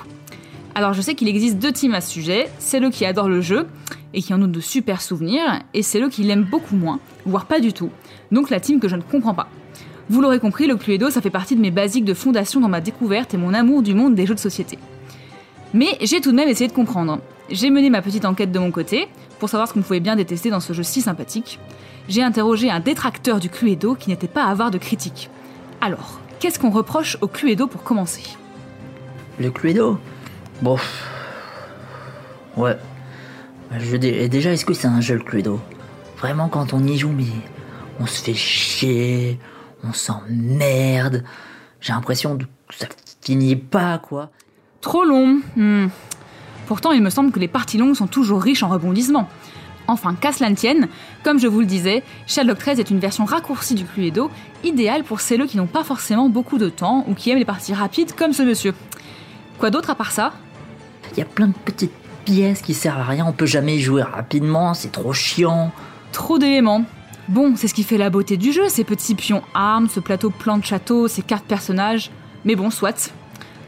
Alors 0.75 0.93
je 0.93 1.01
sais 1.01 1.15
qu'il 1.15 1.27
existe 1.27 1.57
deux 1.57 1.71
teams 1.71 1.95
à 1.95 2.01
ce 2.01 2.11
sujet, 2.11 2.49
c'est 2.59 2.87
qui 2.91 3.05
adore 3.05 3.29
le 3.29 3.41
jeu 3.41 3.65
et 4.13 4.21
qui 4.21 4.33
en 4.33 4.41
ont 4.43 4.47
de 4.47 4.59
super 4.59 5.01
souvenirs, 5.01 5.63
et 5.73 5.81
c'est 5.81 5.99
le 5.99 6.07
qui 6.07 6.23
l'aime 6.23 6.43
beaucoup 6.43 6.75
moins, 6.75 6.99
voire 7.25 7.45
pas 7.45 7.59
du 7.59 7.73
tout. 7.73 7.89
Donc 8.31 8.49
la 8.49 8.59
team 8.59 8.79
que 8.79 8.87
je 8.87 8.95
ne 8.95 9.01
comprends 9.01 9.33
pas. 9.33 9.49
Vous 10.09 10.21
l'aurez 10.21 10.39
compris, 10.39 10.67
le 10.67 10.75
Cluedo 10.75 11.09
ça 11.09 11.19
fait 11.19 11.31
partie 11.31 11.55
de 11.55 11.61
mes 11.61 11.71
basiques 11.71 12.05
de 12.05 12.13
fondation 12.13 12.59
dans 12.59 12.69
ma 12.69 12.79
découverte 12.79 13.33
et 13.33 13.37
mon 13.37 13.55
amour 13.55 13.81
du 13.81 13.95
monde 13.95 14.13
des 14.13 14.27
jeux 14.27 14.35
de 14.35 14.39
société. 14.39 14.77
Mais 15.73 15.97
j'ai 16.01 16.21
tout 16.21 16.31
de 16.31 16.35
même 16.35 16.49
essayé 16.49 16.67
de 16.67 16.73
comprendre. 16.73 17.19
J'ai 17.49 17.69
mené 17.69 17.89
ma 17.89 18.01
petite 18.01 18.25
enquête 18.25 18.51
de 18.51 18.59
mon 18.59 18.71
côté, 18.71 19.07
pour 19.39 19.49
savoir 19.49 19.67
ce 19.67 19.73
qu'on 19.73 19.81
pouvait 19.81 19.99
bien 19.99 20.15
détester 20.15 20.49
dans 20.49 20.59
ce 20.59 20.73
jeu 20.73 20.83
si 20.83 21.01
sympathique. 21.01 21.59
J'ai 22.09 22.23
interrogé 22.23 22.69
un 22.69 22.79
détracteur 22.79 23.39
du 23.39 23.49
Cluedo 23.49 23.95
qui 23.95 24.09
n'était 24.09 24.27
pas 24.27 24.45
avare 24.45 24.71
de 24.71 24.77
critiques. 24.77 25.29
Alors, 25.81 26.19
qu'est-ce 26.39 26.57
qu'on 26.57 26.71
reproche 26.71 27.17
au 27.21 27.27
Cluedo 27.27 27.67
pour 27.67 27.83
commencer? 27.83 28.23
Le 29.39 29.51
Cluedo? 29.51 29.99
Bon. 30.61 30.77
Ouais. 32.55 32.77
Déjà, 33.71 34.53
est-ce 34.53 34.65
que 34.65 34.73
c'est 34.73 34.87
un 34.87 35.01
jeu 35.01 35.15
le 35.15 35.23
Cluedo? 35.23 35.59
Vraiment, 36.17 36.47
quand 36.47 36.73
on 36.73 36.83
y 36.87 36.97
joue, 36.97 37.13
on 37.99 38.05
se 38.05 38.23
fait 38.23 38.33
chier, 38.33 39.37
on 39.83 39.93
s'emmerde. 39.93 41.23
J'ai 41.81 41.93
l'impression 41.93 42.37
que 42.37 42.45
ça 42.75 42.87
finit 43.21 43.55
pas, 43.55 43.99
quoi. 43.99 44.31
Trop 44.87 45.03
long 45.03 45.41
Hmm. 45.57 45.87
Pourtant, 46.65 46.93
il 46.93 47.01
me 47.01 47.09
semble 47.09 47.33
que 47.33 47.39
les 47.39 47.49
parties 47.49 47.77
longues 47.77 47.95
sont 47.95 48.07
toujours 48.07 48.41
riches 48.41 48.63
en 48.63 48.69
rebondissements. 48.69 49.27
Enfin, 49.85 50.15
qu'à 50.15 50.31
cela 50.31 50.49
ne 50.49 50.55
tienne, 50.55 50.87
comme 51.25 51.39
je 51.39 51.47
vous 51.47 51.59
le 51.59 51.65
disais, 51.65 52.03
Sherlock 52.25 52.59
13 52.59 52.79
est 52.79 52.89
une 52.89 52.99
version 52.99 53.25
raccourcie 53.25 53.75
du 53.75 53.83
Cluedo, 53.83 54.31
idéale 54.63 55.03
pour 55.03 55.19
celles 55.19 55.45
qui 55.45 55.57
n'ont 55.57 55.67
pas 55.67 55.83
forcément 55.83 56.29
beaucoup 56.29 56.57
de 56.57 56.69
temps 56.69 57.03
ou 57.09 57.15
qui 57.15 57.29
aiment 57.29 57.37
les 57.37 57.43
parties 57.43 57.73
rapides 57.73 58.13
comme 58.15 58.31
ce 58.31 58.43
monsieur. 58.43 58.73
Quoi 59.59 59.71
d'autre 59.71 59.89
à 59.89 59.95
part 59.95 60.11
ça? 60.13 60.31
Il 61.11 61.17
y 61.17 61.21
a 61.21 61.25
plein 61.25 61.47
de 61.47 61.53
petites 61.65 61.91
pièces 62.23 62.61
qui 62.61 62.73
servent 62.73 63.01
à 63.01 63.03
rien, 63.03 63.25
on 63.27 63.33
peut 63.33 63.45
jamais 63.45 63.75
y 63.75 63.81
jouer 63.81 64.03
rapidement, 64.03 64.73
c'est 64.73 64.93
trop 64.93 65.11
chiant. 65.11 65.73
Trop 66.13 66.37
d'éléments. 66.37 66.85
Bon, 67.27 67.57
c'est 67.57 67.67
ce 67.67 67.73
qui 67.73 67.83
fait 67.83 67.97
la 67.97 68.09
beauté 68.09 68.37
du 68.37 68.53
jeu, 68.53 68.69
ces 68.69 68.85
petits 68.85 69.15
pions 69.15 69.41
armes, 69.53 69.89
ce 69.89 69.99
plateau 69.99 70.29
plan 70.29 70.57
de 70.57 70.63
château, 70.63 71.09
ces 71.09 71.23
cartes 71.23 71.45
personnages. 71.45 72.09
Mais 72.45 72.55
bon, 72.55 72.69
soit. 72.69 73.11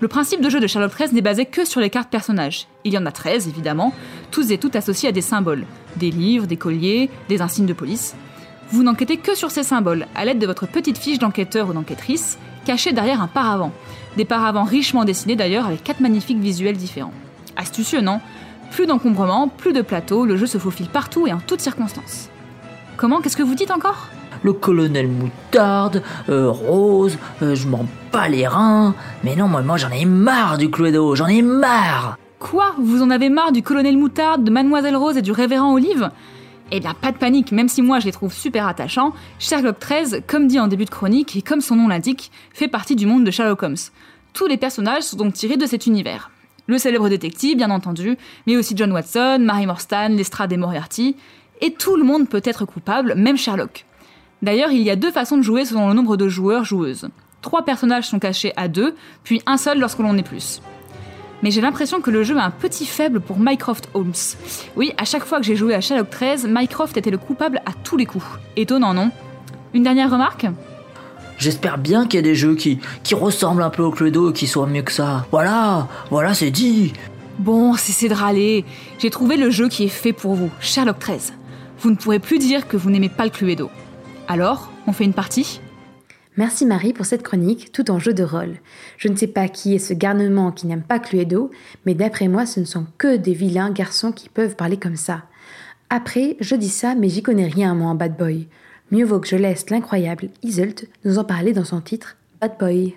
Le 0.01 0.07
principe 0.07 0.39
de 0.39 0.49
jeu 0.49 0.61
de 0.61 0.67
Sherlock 0.67 0.91
13 0.91 1.11
n'est 1.11 1.21
basé 1.21 1.45
que 1.45 1.65
sur 1.65 1.81
les 1.81 1.89
cartes 1.89 2.09
personnages. 2.09 2.67
Il 2.85 2.93
y 2.93 2.97
en 2.97 3.05
a 3.05 3.11
13, 3.11 3.49
évidemment, 3.49 3.93
tous 4.31 4.49
et 4.49 4.57
toutes 4.57 4.77
associés 4.77 5.09
à 5.09 5.11
des 5.11 5.19
symboles. 5.19 5.65
Des 5.97 6.09
livres, 6.09 6.47
des 6.47 6.55
colliers, 6.55 7.09
des 7.27 7.41
insignes 7.41 7.65
de 7.65 7.73
police. 7.73 8.15
Vous 8.71 8.83
n'enquêtez 8.83 9.17
que 9.17 9.35
sur 9.35 9.51
ces 9.51 9.63
symboles, 9.63 10.07
à 10.15 10.23
l'aide 10.23 10.39
de 10.39 10.45
votre 10.45 10.67
petite 10.67 10.97
fiche 10.97 11.19
d'enquêteur 11.19 11.69
ou 11.69 11.73
d'enquêtrice, 11.73 12.39
cachée 12.63 12.93
derrière 12.93 13.21
un 13.21 13.27
paravent. 13.27 13.73
Des 14.15 14.23
paravents 14.23 14.63
richement 14.63 15.03
dessinés 15.03 15.35
d'ailleurs 15.35 15.65
avec 15.65 15.83
quatre 15.83 15.99
magnifiques 15.99 16.39
visuels 16.39 16.77
différents. 16.77 17.13
Astucieux, 17.57 17.99
non? 17.99 18.21
Plus 18.71 18.85
d'encombrement, 18.85 19.49
plus 19.49 19.73
de 19.73 19.81
plateau, 19.81 20.25
le 20.25 20.37
jeu 20.37 20.45
se 20.45 20.59
faufile 20.59 20.87
partout 20.87 21.27
et 21.27 21.33
en 21.33 21.39
toutes 21.39 21.59
circonstances. 21.59 22.29
Comment? 22.95 23.19
Qu'est-ce 23.19 23.35
que 23.35 23.43
vous 23.43 23.55
dites 23.55 23.71
encore? 23.71 24.07
Le 24.43 24.53
colonel 24.53 25.07
moutarde, 25.07 26.01
euh, 26.29 26.49
rose, 26.49 27.17
euh, 27.41 27.55
je 27.55 27.67
m'en 27.67 27.85
bats 28.11 28.29
les 28.29 28.47
reins. 28.47 28.95
Mais 29.23 29.35
non, 29.35 29.47
moi, 29.47 29.77
j'en 29.77 29.91
ai 29.91 30.05
marre 30.05 30.57
du 30.57 30.69
Cluedo, 30.69 31.15
j'en 31.15 31.27
ai 31.27 31.41
marre. 31.41 32.17
Quoi? 32.39 32.73
Vous 32.79 33.01
en 33.01 33.09
avez 33.09 33.29
marre 33.29 33.51
du 33.51 33.61
colonel 33.61 33.97
Moutarde, 33.97 34.45
de 34.45 34.49
Mademoiselle 34.49 34.95
Rose 34.95 35.17
et 35.17 35.21
du 35.21 35.33
révérend 35.33 35.73
Olive? 35.73 36.09
Eh 36.71 36.79
bien, 36.79 36.93
pas 36.93 37.11
de 37.11 37.17
panique, 37.17 37.51
même 37.51 37.67
si 37.67 37.81
moi 37.81 37.99
je 37.99 38.05
les 38.05 38.11
trouve 38.11 38.31
super 38.31 38.67
attachants, 38.67 39.13
Sherlock 39.39 39.77
XIII, 39.79 40.21
comme 40.25 40.47
dit 40.47 40.59
en 40.59 40.67
début 40.67 40.85
de 40.85 40.89
chronique 40.89 41.35
et 41.35 41.41
comme 41.41 41.61
son 41.61 41.75
nom 41.75 41.87
l'indique, 41.87 42.31
fait 42.53 42.67
partie 42.67 42.95
du 42.95 43.07
monde 43.07 43.25
de 43.25 43.31
Sherlock 43.31 43.63
Holmes. 43.63 43.75
Tous 44.33 44.47
les 44.47 44.57
personnages 44.57 45.03
sont 45.03 45.17
donc 45.17 45.33
tirés 45.33 45.57
de 45.57 45.65
cet 45.65 45.87
univers. 45.87 46.31
Le 46.67 46.77
célèbre 46.77 47.09
détective, 47.09 47.57
bien 47.57 47.71
entendu, 47.71 48.15
mais 48.45 48.55
aussi 48.55 48.73
John 48.77 48.91
Watson, 48.91 49.39
Mary 49.41 49.65
Morstan, 49.65 50.09
Lestrade 50.09 50.53
et 50.53 50.57
Moriarty, 50.57 51.15
et 51.61 51.73
tout 51.73 51.97
le 51.97 52.03
monde 52.03 52.29
peut 52.29 52.43
être 52.45 52.65
coupable, 52.65 53.15
même 53.15 53.37
Sherlock. 53.37 53.85
D'ailleurs, 54.41 54.71
il 54.71 54.81
y 54.81 54.89
a 54.89 54.95
deux 54.95 55.11
façons 55.11 55.37
de 55.37 55.41
jouer 55.41 55.65
selon 55.65 55.89
le 55.89 55.93
nombre 55.93 56.17
de 56.17 56.29
joueurs-joueuses. 56.29 57.09
Trois 57.41 57.63
personnages 57.63 58.07
sont 58.07 58.19
cachés 58.19 58.53
à 58.55 58.67
deux, 58.67 58.95
puis 59.23 59.41
un 59.45 59.57
seul 59.57 59.79
lorsque 59.79 59.99
l'on 59.99 60.17
est 60.17 60.23
plus. 60.23 60.61
Mais 61.41 61.51
j'ai 61.51 61.61
l'impression 61.61 62.01
que 62.01 62.11
le 62.11 62.23
jeu 62.23 62.37
a 62.37 62.43
un 62.43 62.51
petit 62.51 62.85
faible 62.85 63.21
pour 63.21 63.37
Mycroft 63.39 63.89
Holmes. 63.93 64.13
Oui, 64.75 64.93
à 64.97 65.05
chaque 65.05 65.23
fois 65.23 65.39
que 65.39 65.45
j'ai 65.45 65.55
joué 65.55 65.73
à 65.73 65.81
Sherlock 65.81 66.09
13, 66.09 66.47
Mycroft 66.49 66.97
était 66.97 67.11
le 67.11 67.17
coupable 67.17 67.61
à 67.65 67.71
tous 67.83 67.95
les 67.95 68.05
coups. 68.05 68.25
Étonnant, 68.57 68.93
non? 68.93 69.11
Une 69.73 69.83
dernière 69.83 70.11
remarque? 70.11 70.47
J'espère 71.37 71.77
bien 71.77 72.05
qu'il 72.05 72.17
y 72.17 72.19
a 72.19 72.23
des 72.23 72.35
jeux 72.35 72.55
qui, 72.55 72.79
qui 73.03 73.15
ressemblent 73.15 73.63
un 73.63 73.69
peu 73.69 73.83
au 73.83 73.91
Cluedo 73.91 74.31
et 74.31 74.33
qui 74.33 74.47
soient 74.47 74.67
mieux 74.67 74.81
que 74.81 74.91
ça. 74.91 75.25
Voilà, 75.31 75.87
voilà, 76.09 76.33
c'est 76.33 76.51
dit. 76.51 76.91
Bon, 77.37 77.75
cessez 77.75 78.09
de 78.09 78.13
râler. 78.13 78.65
J'ai 78.97 79.09
trouvé 79.09 79.37
le 79.37 79.49
jeu 79.49 79.69
qui 79.69 79.85
est 79.85 79.87
fait 79.87 80.11
pour 80.11 80.35
vous, 80.35 80.51
Sherlock 80.59 80.99
13. 80.99 81.33
Vous 81.79 81.91
ne 81.91 81.95
pourrez 81.95 82.19
plus 82.19 82.39
dire 82.39 82.67
que 82.67 82.75
vous 82.75 82.89
n'aimez 82.89 83.07
pas 83.07 83.23
le 83.23 83.29
Cluedo. 83.29 83.69
Alors, 84.31 84.71
on 84.85 84.93
fait 84.93 85.05
une 85.05 85.13
partie? 85.13 85.59
Merci 86.37 86.67
Marie 86.67 86.93
pour 86.93 87.07
cette 87.07 87.23
chronique, 87.23 87.71
tout 87.71 87.89
en 87.89 87.97
jeu 87.97 88.13
de 88.13 88.23
rôle. 88.23 88.57
Je 88.97 89.07
ne 89.07 89.15
sais 89.15 89.25
pas 89.25 89.47
qui 89.47 89.73
est 89.73 89.79
ce 89.79 89.95
garnement 89.95 90.51
qui 90.51 90.67
n'aime 90.67 90.83
pas 90.83 90.99
Cluedo, 90.99 91.49
mais 91.87 91.95
d'après 91.95 92.27
moi, 92.27 92.45
ce 92.45 92.59
ne 92.59 92.65
sont 92.65 92.85
que 92.99 93.17
des 93.17 93.33
vilains 93.33 93.71
garçons 93.71 94.11
qui 94.11 94.29
peuvent 94.29 94.55
parler 94.55 94.77
comme 94.77 94.97
ça. 94.97 95.23
Après, 95.89 96.37
je 96.41 96.53
dis 96.53 96.69
ça, 96.69 96.93
mais 96.93 97.09
j'y 97.09 97.23
connais 97.23 97.47
rien, 97.47 97.73
moi, 97.73 97.89
en 97.89 97.95
Bad 97.95 98.17
Boy. 98.17 98.47
Mieux 98.91 99.03
vaut 99.03 99.19
que 99.19 99.27
je 99.27 99.35
laisse 99.35 99.67
l'incroyable 99.71 100.29
Iseult 100.43 100.85
nous 101.05 101.17
en 101.17 101.23
parler 101.23 101.51
dans 101.51 101.65
son 101.65 101.81
titre 101.81 102.15
Bad 102.39 102.51
Boy. 102.59 102.95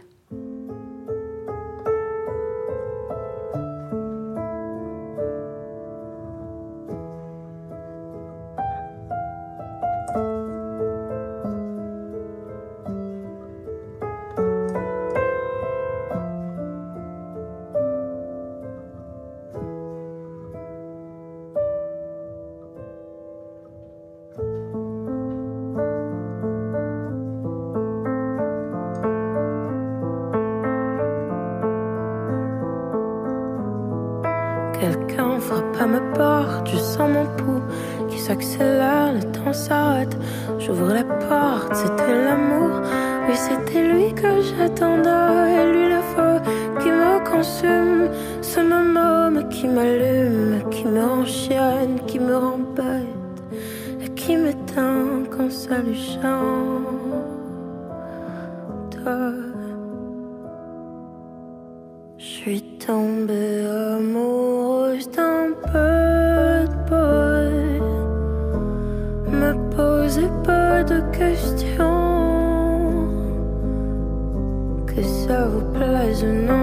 Je 36.65 36.77
sens 36.77 37.11
mon 37.11 37.27
pouls 37.37 37.63
qui 38.09 38.19
s'accélère, 38.19 39.13
le 39.15 39.23
temps 39.33 39.53
s'arrête. 39.53 40.17
J'ouvre 40.59 40.93
la 40.93 41.05
porte, 41.05 41.75
c'était 41.75 42.25
l'amour. 42.25 42.81
Oui, 43.29 43.37
c'était 43.37 43.83
lui 43.93 44.13
que 44.15 44.29
j'attendais. 44.41 45.63
Et 45.63 45.73
lui, 45.73 45.89
le 45.89 46.01
feu 46.15 46.35
qui 46.81 46.89
me 46.89 47.25
consume. 47.31 48.09
Ce 48.41 48.61
homme 48.61 49.49
qui 49.49 49.67
m'allume, 49.67 50.63
qui 50.71 50.85
me 50.85 51.03
enchaîne, 51.03 52.01
qui 52.07 52.19
me 52.19 52.37
rend 52.37 52.61
bête. 52.77 53.43
Et 54.05 54.09
qui 54.11 54.37
m'éteint 54.37 55.25
quand 55.31 55.51
ça 55.51 55.79
lui 55.79 55.97
chante. 55.97 56.72
Bad 65.73 66.71
boy. 66.89 67.55
Me 69.41 69.51
posez 69.75 70.31
pas 70.45 70.77
de 70.85 70.99
questions. 71.19 71.89
Que 74.87 75.03
ça 75.03 75.41
vous 75.51 75.67
plaise 75.77 76.23
ou 76.25 76.33
non, 76.51 76.62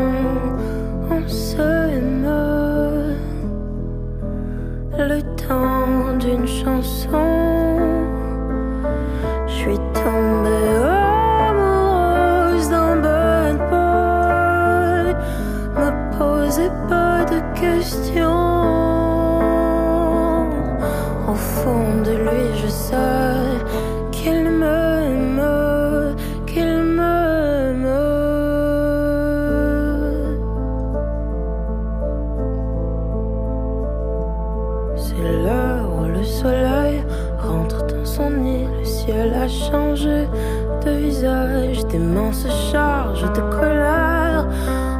de 40.85 40.91
visage, 40.91 41.85
d'immenses 41.87 42.47
charges 42.71 43.31
de 43.33 43.41
colère. 43.57 44.45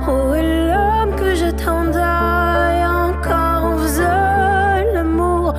Où 0.07 0.33
est 0.33 0.67
l'homme 0.67 1.15
que 1.15 1.35
j'attendais 1.35 2.85
encore 2.85 3.71
on 3.71 3.77
faisait 3.77 4.93
l'amour? 4.93 5.53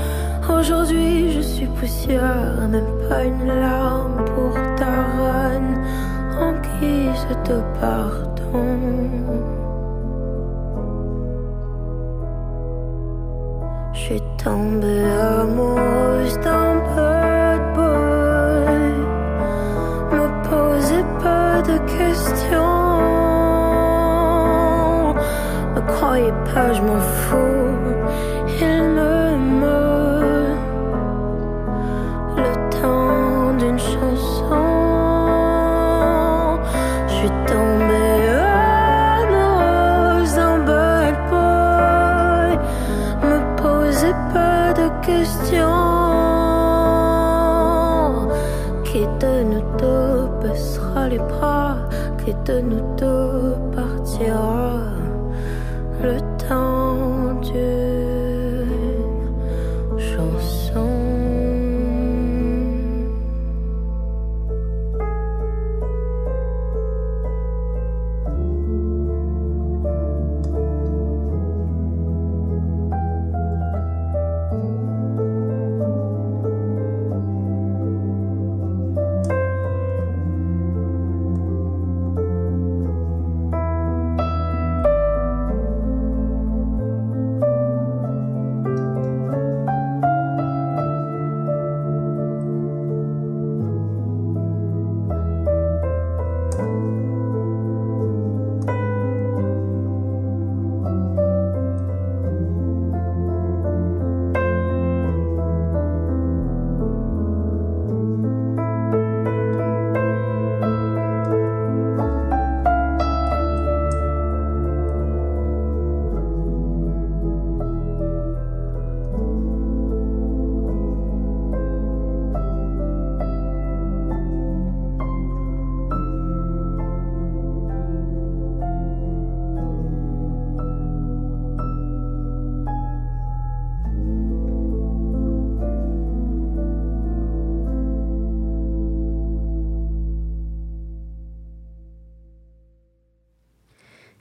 Aujourd'hui, 0.49 1.33
je 1.33 1.41
suis 1.41 1.67
poussière, 1.67 2.69
même 2.69 2.93
pas 3.09 3.25
une 3.25 3.47
larme 3.47 4.25
pour 4.35 4.55
ta 4.77 4.95
reine 5.19 5.79
en 6.39 6.53
guise 6.79 7.27
de 7.49 7.61
pardon. 7.81 8.79
Je 13.93 13.99
suis 13.99 14.23
tombée 14.43 15.05
amoureuse 15.41 15.90
pas, 26.55 26.73
je 26.73 26.83
m'en 26.83 27.01
fous. 27.01 27.37
Il 28.61 28.83
m'aime. 28.95 29.65
Le 32.37 32.53
temps 32.71 33.53
d'une 33.59 33.79
chanson. 33.79 34.65
Je 37.09 37.13
suis 37.15 37.33
tombée 37.47 38.23
amoureuse 39.23 40.35
d'un 40.35 40.59
bad 40.69 41.17
boy. 41.31 42.51
Me 43.29 43.39
posez 43.57 44.15
pas 44.35 44.73
de 44.81 44.87
questions. 45.07 45.67
Qui 48.85 49.03
de 49.23 49.35
nous 49.45 49.65
deux 49.79 50.29
baissera 50.43 51.09
les 51.09 51.19
bras? 51.19 51.77
Qui 52.25 52.33
de 52.45 52.61
nous 52.61 52.85
deux 52.97 53.57
partira? 53.75 54.71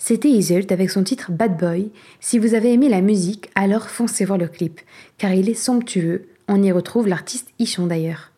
C'était 0.10 0.32
Iseult 0.32 0.72
avec 0.72 0.90
son 0.90 1.04
titre 1.04 1.32
Bad 1.32 1.56
Boy. 1.56 1.92
Si 2.20 2.40
vous 2.40 2.56
avez 2.56 2.74
aimé 2.74 2.90
la 2.90 3.00
musique, 3.00 3.52
alors 3.54 3.90
foncez 3.90 4.26
voir 4.26 4.40
le 4.40 4.48
clip, 4.48 4.82
car 5.20 5.34
il 5.34 5.48
est 5.48 5.54
somptueux. 5.54 6.30
On 6.48 6.64
y 6.64 6.72
retrouve 6.72 7.08
l'artiste 7.08 7.50
Ichon 7.60 7.86
d'ailleurs. 7.86 8.32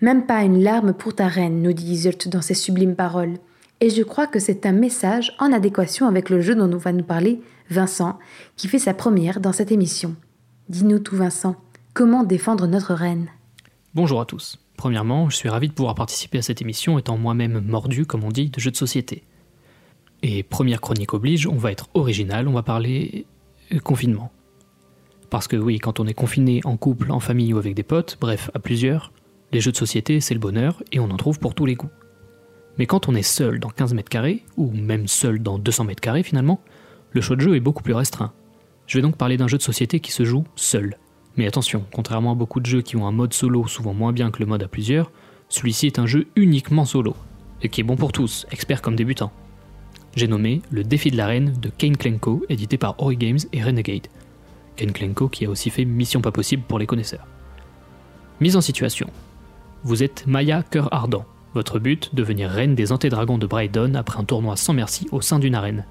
Même 0.00 0.26
pas 0.26 0.44
une 0.44 0.62
larme 0.62 0.92
pour 0.92 1.16
ta 1.16 1.26
reine, 1.26 1.60
nous 1.60 1.72
dit 1.72 1.90
Iseult 1.90 2.28
dans 2.28 2.40
ses 2.40 2.54
sublimes 2.54 2.94
paroles. 2.94 3.34
Et 3.80 3.90
je 3.90 4.04
crois 4.04 4.28
que 4.28 4.38
c'est 4.38 4.64
un 4.64 4.70
message 4.70 5.34
en 5.40 5.52
adéquation 5.52 6.06
avec 6.06 6.30
le 6.30 6.40
jeu 6.40 6.54
dont 6.54 6.68
nous 6.68 6.78
va 6.78 6.92
nous 6.92 7.02
parler 7.02 7.40
Vincent, 7.68 8.16
qui 8.54 8.68
fait 8.68 8.78
sa 8.78 8.94
première 8.94 9.40
dans 9.40 9.52
cette 9.52 9.72
émission. 9.72 10.14
Dis-nous 10.68 11.00
tout 11.00 11.16
Vincent, 11.16 11.56
comment 11.94 12.22
défendre 12.22 12.68
notre 12.68 12.94
reine? 12.94 13.26
Bonjour 13.92 14.20
à 14.20 14.24
tous. 14.24 14.60
Premièrement, 14.76 15.28
je 15.30 15.34
suis 15.34 15.48
ravi 15.48 15.66
de 15.66 15.74
pouvoir 15.74 15.96
participer 15.96 16.38
à 16.38 16.42
cette 16.42 16.62
émission 16.62 16.96
étant 16.96 17.18
moi-même 17.18 17.58
mordu, 17.58 18.06
comme 18.06 18.22
on 18.22 18.30
dit, 18.30 18.50
de 18.50 18.60
jeux 18.60 18.70
de 18.70 18.76
société. 18.76 19.24
Et 20.22 20.42
première 20.42 20.80
chronique 20.80 21.14
oblige, 21.14 21.46
on 21.46 21.56
va 21.56 21.70
être 21.70 21.88
original, 21.94 22.48
on 22.48 22.52
va 22.52 22.62
parler 22.62 23.26
euh, 23.72 23.78
confinement. 23.78 24.32
Parce 25.30 25.46
que 25.46 25.56
oui, 25.56 25.78
quand 25.78 26.00
on 26.00 26.06
est 26.06 26.14
confiné 26.14 26.60
en 26.64 26.76
couple, 26.76 27.12
en 27.12 27.20
famille 27.20 27.52
ou 27.52 27.58
avec 27.58 27.74
des 27.74 27.82
potes, 27.82 28.16
bref, 28.20 28.50
à 28.54 28.58
plusieurs, 28.58 29.12
les 29.52 29.60
jeux 29.60 29.72
de 29.72 29.76
société, 29.76 30.20
c'est 30.20 30.34
le 30.34 30.40
bonheur 30.40 30.82
et 30.90 30.98
on 30.98 31.10
en 31.10 31.16
trouve 31.16 31.38
pour 31.38 31.54
tous 31.54 31.66
les 31.66 31.74
goûts. 31.74 31.90
Mais 32.78 32.86
quand 32.86 33.08
on 33.08 33.14
est 33.14 33.22
seul 33.22 33.60
dans 33.60 33.70
15 33.70 33.94
mètres 33.94 34.08
carrés, 34.08 34.44
ou 34.56 34.70
même 34.72 35.06
seul 35.06 35.40
dans 35.40 35.58
200 35.58 35.84
mètres 35.84 36.00
carrés 36.00 36.22
finalement, 36.22 36.60
le 37.12 37.20
choix 37.20 37.36
de 37.36 37.40
jeu 37.40 37.56
est 37.56 37.60
beaucoup 37.60 37.82
plus 37.82 37.94
restreint. 37.94 38.32
Je 38.86 38.98
vais 38.98 39.02
donc 39.02 39.16
parler 39.16 39.36
d'un 39.36 39.48
jeu 39.48 39.58
de 39.58 39.62
société 39.62 40.00
qui 40.00 40.12
se 40.12 40.24
joue 40.24 40.44
seul. 40.56 40.96
Mais 41.36 41.46
attention, 41.46 41.84
contrairement 41.92 42.32
à 42.32 42.34
beaucoup 42.34 42.60
de 42.60 42.66
jeux 42.66 42.82
qui 42.82 42.96
ont 42.96 43.06
un 43.06 43.12
mode 43.12 43.34
solo 43.34 43.66
souvent 43.66 43.94
moins 43.94 44.12
bien 44.12 44.30
que 44.30 44.40
le 44.40 44.46
mode 44.46 44.62
à 44.62 44.68
plusieurs, 44.68 45.12
celui-ci 45.48 45.86
est 45.86 45.98
un 45.98 46.06
jeu 46.06 46.26
uniquement 46.36 46.84
solo, 46.84 47.14
et 47.62 47.68
qui 47.68 47.80
est 47.80 47.84
bon 47.84 47.96
pour 47.96 48.12
tous, 48.12 48.46
experts 48.50 48.82
comme 48.82 48.96
débutants 48.96 49.32
j'ai 50.16 50.28
nommé 50.28 50.62
Le 50.70 50.84
défi 50.84 51.10
de 51.10 51.16
la 51.16 51.26
reine 51.26 51.52
de 51.60 51.68
Kane 51.68 51.96
Klenko, 51.96 52.44
édité 52.48 52.78
par 52.78 52.94
Ori 52.98 53.16
Games 53.16 53.38
et 53.52 53.62
Renegade. 53.62 54.08
Kane 54.76 54.92
Klenko 54.92 55.28
qui 55.28 55.44
a 55.44 55.50
aussi 55.50 55.70
fait 55.70 55.84
Mission 55.84 56.20
pas 56.20 56.32
possible 56.32 56.62
pour 56.66 56.78
les 56.78 56.86
connaisseurs. 56.86 57.26
Mise 58.40 58.56
en 58.56 58.60
situation. 58.60 59.08
Vous 59.84 60.02
êtes 60.02 60.26
Maya 60.26 60.62
Cœur 60.62 60.92
Ardent. 60.92 61.24
Votre 61.54 61.78
but, 61.78 62.14
devenir 62.14 62.50
reine 62.50 62.74
des 62.74 62.92
antédragons 62.92 63.38
de 63.38 63.46
Brydon 63.46 63.94
après 63.94 64.18
un 64.18 64.24
tournoi 64.24 64.56
sans 64.56 64.74
merci 64.74 65.08
au 65.12 65.20
sein 65.20 65.38
d'une 65.38 65.54
arène. 65.54 65.84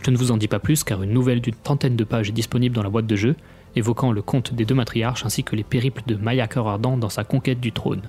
Je 0.00 0.10
ne 0.10 0.16
vous 0.16 0.30
en 0.30 0.36
dis 0.36 0.48
pas 0.48 0.58
plus 0.58 0.84
car 0.84 1.02
une 1.02 1.12
nouvelle 1.12 1.40
d'une 1.40 1.54
trentaine 1.54 1.96
de 1.96 2.04
pages 2.04 2.28
est 2.28 2.32
disponible 2.32 2.74
dans 2.74 2.82
la 2.82 2.90
boîte 2.90 3.06
de 3.06 3.16
jeu, 3.16 3.36
évoquant 3.76 4.12
le 4.12 4.22
conte 4.22 4.54
des 4.54 4.64
deux 4.64 4.74
matriarches 4.74 5.24
ainsi 5.24 5.44
que 5.44 5.56
les 5.56 5.64
périples 5.64 6.02
de 6.06 6.14
Maya 6.14 6.46
Cœur 6.46 6.68
Ardent 6.68 6.96
dans 6.96 7.08
sa 7.08 7.24
conquête 7.24 7.60
du 7.60 7.72
trône. 7.72 8.02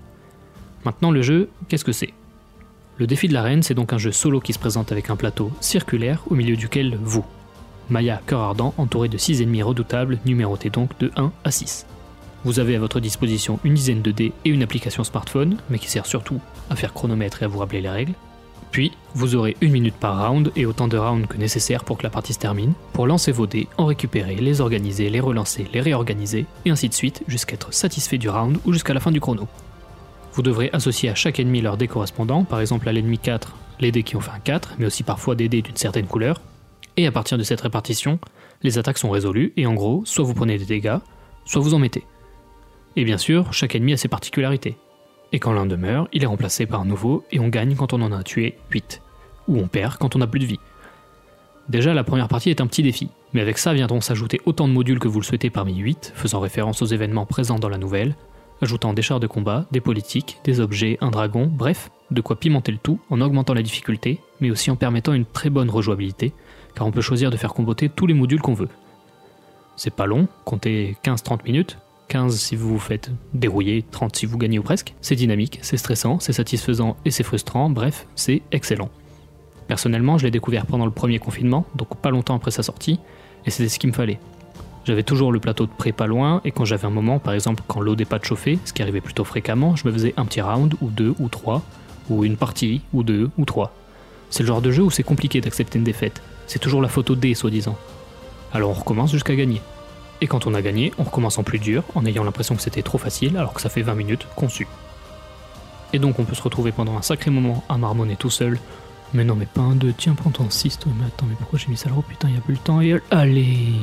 Maintenant 0.85 1.12
le 1.12 1.21
jeu, 1.21 1.49
qu'est-ce 1.67 1.85
que 1.85 1.91
c'est? 1.91 2.13
Le 2.99 3.07
défi 3.07 3.29
de 3.29 3.33
la 3.33 3.41
reine, 3.41 3.63
c'est 3.63 3.73
donc 3.73 3.93
un 3.93 3.97
jeu 3.97 4.12
solo 4.12 4.41
qui 4.41 4.51
se 4.51 4.59
présente 4.59 4.91
avec 4.91 5.09
un 5.09 5.15
plateau 5.15 5.51
circulaire 5.62 6.21
au 6.29 6.35
milieu 6.35 6.57
duquel 6.57 6.99
vous, 7.01 7.23
Maya 7.89 8.21
Cœur 8.27 8.41
Ardent, 8.41 8.73
entouré 8.77 9.07
de 9.07 9.17
6 9.17 9.41
ennemis 9.41 9.63
redoutables, 9.63 10.19
numérotés 10.25 10.69
donc 10.69 10.89
de 10.99 11.09
1 11.15 11.31
à 11.45 11.51
6. 11.51 11.85
Vous 12.43 12.59
avez 12.59 12.75
à 12.75 12.79
votre 12.79 12.99
disposition 12.99 13.57
une 13.63 13.73
dizaine 13.73 14.01
de 14.01 14.12
dés 14.12 14.33
et 14.43 14.49
une 14.49 14.63
application 14.63 15.05
smartphone, 15.05 15.57
mais 15.69 15.79
qui 15.79 15.89
sert 15.89 16.05
surtout 16.05 16.41
à 16.69 16.75
faire 16.75 16.93
chronomètre 16.93 17.41
et 17.41 17.45
à 17.45 17.47
vous 17.47 17.59
rappeler 17.59 17.79
les 17.79 17.89
règles. 17.89 18.13
Puis, 18.71 18.91
vous 19.15 19.33
aurez 19.33 19.55
une 19.62 19.71
minute 19.71 19.95
par 19.95 20.27
round 20.27 20.51
et 20.57 20.65
autant 20.65 20.89
de 20.89 20.97
rounds 20.97 21.25
que 21.25 21.38
nécessaire 21.38 21.85
pour 21.85 21.97
que 21.97 22.03
la 22.03 22.09
partie 22.09 22.33
se 22.33 22.39
termine, 22.39 22.73
pour 22.91 23.07
lancer 23.07 23.31
vos 23.31 23.47
dés, 23.47 23.69
en 23.77 23.85
récupérer, 23.85 24.35
les 24.35 24.59
organiser, 24.59 25.09
les 25.09 25.21
relancer, 25.21 25.65
les 25.73 25.81
réorganiser, 25.81 26.45
et 26.65 26.69
ainsi 26.69 26.89
de 26.89 26.93
suite 26.93 27.23
jusqu'à 27.29 27.55
être 27.55 27.73
satisfait 27.73 28.17
du 28.17 28.29
round 28.29 28.59
ou 28.65 28.73
jusqu'à 28.73 28.93
la 28.93 28.99
fin 28.99 29.12
du 29.12 29.21
chrono. 29.21 29.47
Vous 30.39 30.43
devrez 30.43 30.69
associer 30.71 31.10
à 31.10 31.15
chaque 31.15 31.38
ennemi 31.41 31.60
leur 31.60 31.75
dé 31.75 31.89
correspondant, 31.89 32.45
par 32.45 32.62
exemple 32.62 32.88
à 32.88 32.93
l'ennemi 32.93 33.19
4, 33.19 33.58
les 33.82 33.91
dés 33.91 34.04
qui 34.04 34.15
ont 34.15 34.21
fait 34.21 34.32
un 34.32 34.39
4, 34.39 34.75
mais 34.80 34.86
aussi 34.86 35.04
parfois 35.04 35.36
des 35.36 35.49
dés 35.49 35.62
d'une 35.62 35.75
certaine 35.75 36.08
couleur. 36.08 36.39
Et 36.95 37.06
à 37.06 37.12
partir 37.12 37.38
de 37.38 37.43
cette 37.43 37.60
répartition, 37.60 38.19
les 38.63 38.78
attaques 38.78 38.99
sont 38.99 39.10
résolues, 39.10 39.52
et 39.58 39.65
en 39.65 39.73
gros, 39.73 40.02
soit 40.06 40.23
vous 40.23 40.34
prenez 40.34 40.58
des 40.58 40.63
dégâts, 40.63 40.99
soit 41.43 41.62
vous 41.62 41.73
en 41.73 41.80
mettez. 41.80 42.06
Et 42.95 43.04
bien 43.04 43.17
sûr, 43.17 43.52
chaque 43.52 43.75
ennemi 43.75 43.91
a 43.91 43.97
ses 43.97 44.08
particularités. 44.08 44.78
Et 45.34 45.39
quand 45.39 45.52
l'un 45.52 45.65
demeure, 45.65 46.08
il 46.13 46.23
est 46.23 46.28
remplacé 46.28 46.65
par 46.65 46.80
un 46.80 46.86
nouveau, 46.86 47.25
et 47.34 47.39
on 47.41 47.49
gagne 47.49 47.75
quand 47.75 47.91
on 47.91 48.02
en 48.02 48.13
a 48.13 48.23
tué 48.23 48.56
8. 48.71 49.02
Ou 49.49 49.58
on 49.60 49.67
perd 49.67 49.97
quand 49.97 50.15
on 50.15 50.19
n'a 50.19 50.28
plus 50.28 50.39
de 50.39 50.45
vie. 50.45 50.60
Déjà, 51.67 51.93
la 51.93 52.06
première 52.06 52.30
partie 52.30 52.49
est 52.49 52.62
un 52.62 52.67
petit 52.67 52.82
défi, 52.82 53.10
mais 53.34 53.41
avec 53.41 53.58
ça 53.58 53.73
viendront 53.73 53.99
s'ajouter 53.99 54.39
autant 54.45 54.69
de 54.69 54.73
modules 54.73 54.99
que 54.99 55.10
vous 55.10 55.19
le 55.19 55.25
souhaitez 55.25 55.49
parmi 55.49 55.75
8, 55.75 56.13
faisant 56.15 56.39
référence 56.39 56.82
aux 56.82 56.86
événements 56.86 57.25
présents 57.25 57.60
dans 57.60 57.67
la 57.67 57.78
nouvelle, 57.78 58.15
ajoutant 58.62 58.93
des 58.93 59.02
chars 59.02 59.19
de 59.19 59.28
combat, 59.28 59.65
des 59.72 59.82
politiques, 59.82 60.39
des 60.43 60.60
objets, 60.60 60.98
un 61.02 61.12
dragon, 61.12 61.50
bref, 61.52 61.91
de 62.12 62.22
quoi 62.22 62.39
pimenter 62.39 62.72
le 62.72 62.78
tout 62.78 63.00
en 63.10 63.22
augmentant 63.22 63.54
la 63.54 63.62
difficulté, 63.62 64.19
mais 64.41 64.52
aussi 64.52 64.72
en 64.72 64.76
permettant 64.76 65.13
une 65.13 65.26
très 65.26 65.50
bonne 65.50 65.69
rejouabilité, 65.69 66.34
car 66.76 66.88
on 66.88 66.91
peut 66.91 67.02
choisir 67.02 67.32
de 67.32 67.38
faire 67.38 67.54
comboter 67.54 67.89
tous 67.89 68.08
les 68.08 68.13
modules 68.13 68.41
qu'on 68.41 68.54
veut. 68.54 68.69
C'est 69.76 69.93
pas 69.93 70.06
long, 70.06 70.28
comptez 70.45 70.98
15-30 71.04 71.43
minutes, 71.45 71.78
15 72.10 72.38
si 72.38 72.56
vous 72.56 72.69
vous 72.69 72.80
faites 72.80 73.12
dérouiller, 73.34 73.86
30 73.91 74.15
si 74.15 74.26
vous 74.26 74.38
gagnez 74.38 74.60
ou 74.60 74.63
presque. 74.63 74.93
C'est 75.00 75.15
dynamique, 75.15 75.60
c'est 75.62 75.78
stressant, 75.78 76.19
c'est 76.19 76.34
satisfaisant 76.34 76.98
et 77.06 77.12
c'est 77.12 77.24
frustrant, 77.24 77.69
bref, 77.69 78.08
c'est 78.15 78.41
excellent. 78.52 78.89
Personnellement, 79.67 80.17
je 80.17 80.26
l'ai 80.26 80.32
découvert 80.32 80.65
pendant 80.65 80.86
le 80.86 80.91
premier 80.91 81.19
confinement, 81.19 81.65
donc 81.76 81.95
pas 82.02 82.10
longtemps 82.10 82.36
après 82.36 82.52
sa 82.52 82.63
sortie, 82.63 83.00
et 83.45 83.52
c'était 83.52 83.69
ce 83.69 83.78
qu'il 83.78 83.89
me 83.89 83.95
fallait. 83.95 84.19
J'avais 84.85 85.03
toujours 85.03 85.31
le 85.31 85.39
plateau 85.39 85.65
de 85.65 85.71
près 85.71 85.91
pas 85.91 86.07
loin, 86.07 86.41
et 86.45 86.51
quand 86.51 86.65
j'avais 86.65 86.85
un 86.85 86.89
moment, 86.89 87.19
par 87.19 87.33
exemple 87.33 87.63
quand 87.67 87.81
l'eau 87.81 87.95
n'est 87.95 88.05
pas 88.05 88.19
chauffée, 88.21 88.57
ce 88.65 88.73
qui 88.73 88.81
arrivait 88.81 89.01
plutôt 89.01 89.23
fréquemment, 89.23 89.75
je 89.75 89.87
me 89.87 89.91
faisais 89.91 90.13
un 90.17 90.25
petit 90.25 90.41
round, 90.41 90.75
ou 90.81 90.89
deux, 90.89 91.13
ou 91.19 91.29
trois, 91.29 91.61
ou 92.09 92.23
une 92.23 92.37
partie, 92.37 92.81
ou 92.93 93.03
deux, 93.03 93.29
ou 93.37 93.45
trois. 93.45 93.73
C'est 94.29 94.43
le 94.43 94.47
genre 94.47 94.61
de 94.61 94.71
jeu 94.71 94.83
où 94.83 94.91
c'est 94.91 95.03
compliqué 95.03 95.41
d'accepter 95.41 95.77
une 95.77 95.83
défaite. 95.83 96.21
C'est 96.47 96.59
toujours 96.59 96.81
la 96.81 96.87
photo 96.87 97.15
D, 97.15 97.33
soi-disant. 97.33 97.77
Alors 98.53 98.71
on 98.71 98.73
recommence 98.73 99.11
jusqu'à 99.11 99.35
gagner. 99.35 99.61
Et 100.21 100.27
quand 100.27 100.47
on 100.47 100.53
a 100.53 100.61
gagné, 100.61 100.91
on 100.97 101.03
recommence 101.03 101.37
en 101.37 101.43
plus 101.43 101.59
dur, 101.59 101.83
en 101.95 102.05
ayant 102.05 102.23
l'impression 102.23 102.55
que 102.55 102.61
c'était 102.61 102.81
trop 102.81 102.97
facile, 102.97 103.37
alors 103.37 103.53
que 103.53 103.61
ça 103.61 103.69
fait 103.69 103.81
20 103.81 103.93
minutes 103.93 104.27
conçu. 104.35 104.67
Et 105.93 105.99
donc 105.99 106.19
on 106.19 106.23
peut 106.23 106.35
se 106.35 106.41
retrouver 106.41 106.71
pendant 106.71 106.97
un 106.97 107.01
sacré 107.01 107.31
moment 107.31 107.63
à 107.69 107.77
marmonner 107.77 108.15
tout 108.15 108.29
seul. 108.29 108.59
Mais 109.13 109.23
non, 109.23 109.35
mais 109.35 109.45
pas 109.45 109.61
un 109.61 109.75
2, 109.75 109.93
tiens, 109.97 110.13
prends 110.13 110.29
ton 110.29 110.49
6, 110.49 110.79
toi, 110.79 110.91
mais 110.99 111.05
attends, 111.05 111.25
mais 111.27 111.35
pourquoi 111.35 111.57
j'ai 111.57 111.67
mis 111.67 111.77
ça 111.77 111.89
là? 111.89 111.95
Oh 111.97 112.03
putain, 112.03 112.29
y 112.29 112.37
a 112.37 112.41
plus 112.41 112.53
le 112.53 112.59
temps, 112.59 112.81
et 112.81 112.99
allez 113.09 113.73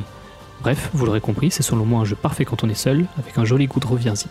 Bref, 0.61 0.89
vous 0.93 1.05
l'aurez 1.05 1.21
compris, 1.21 1.51
c'est 1.51 1.63
selon 1.63 1.85
moi 1.85 2.01
un 2.01 2.05
jeu 2.05 2.15
parfait 2.15 2.45
quand 2.45 2.63
on 2.63 2.69
est 2.69 2.73
seul, 2.73 3.05
avec 3.17 3.37
un 3.37 3.45
joli 3.45 3.67
goût 3.67 3.79
de 3.79 3.87
reviens-y. 3.87 4.27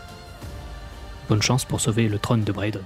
Bonne 1.29 1.43
chance 1.43 1.65
pour 1.65 1.81
sauver 1.81 2.09
le 2.09 2.19
trône 2.19 2.43
de 2.43 2.53
Braydon. 2.53 2.81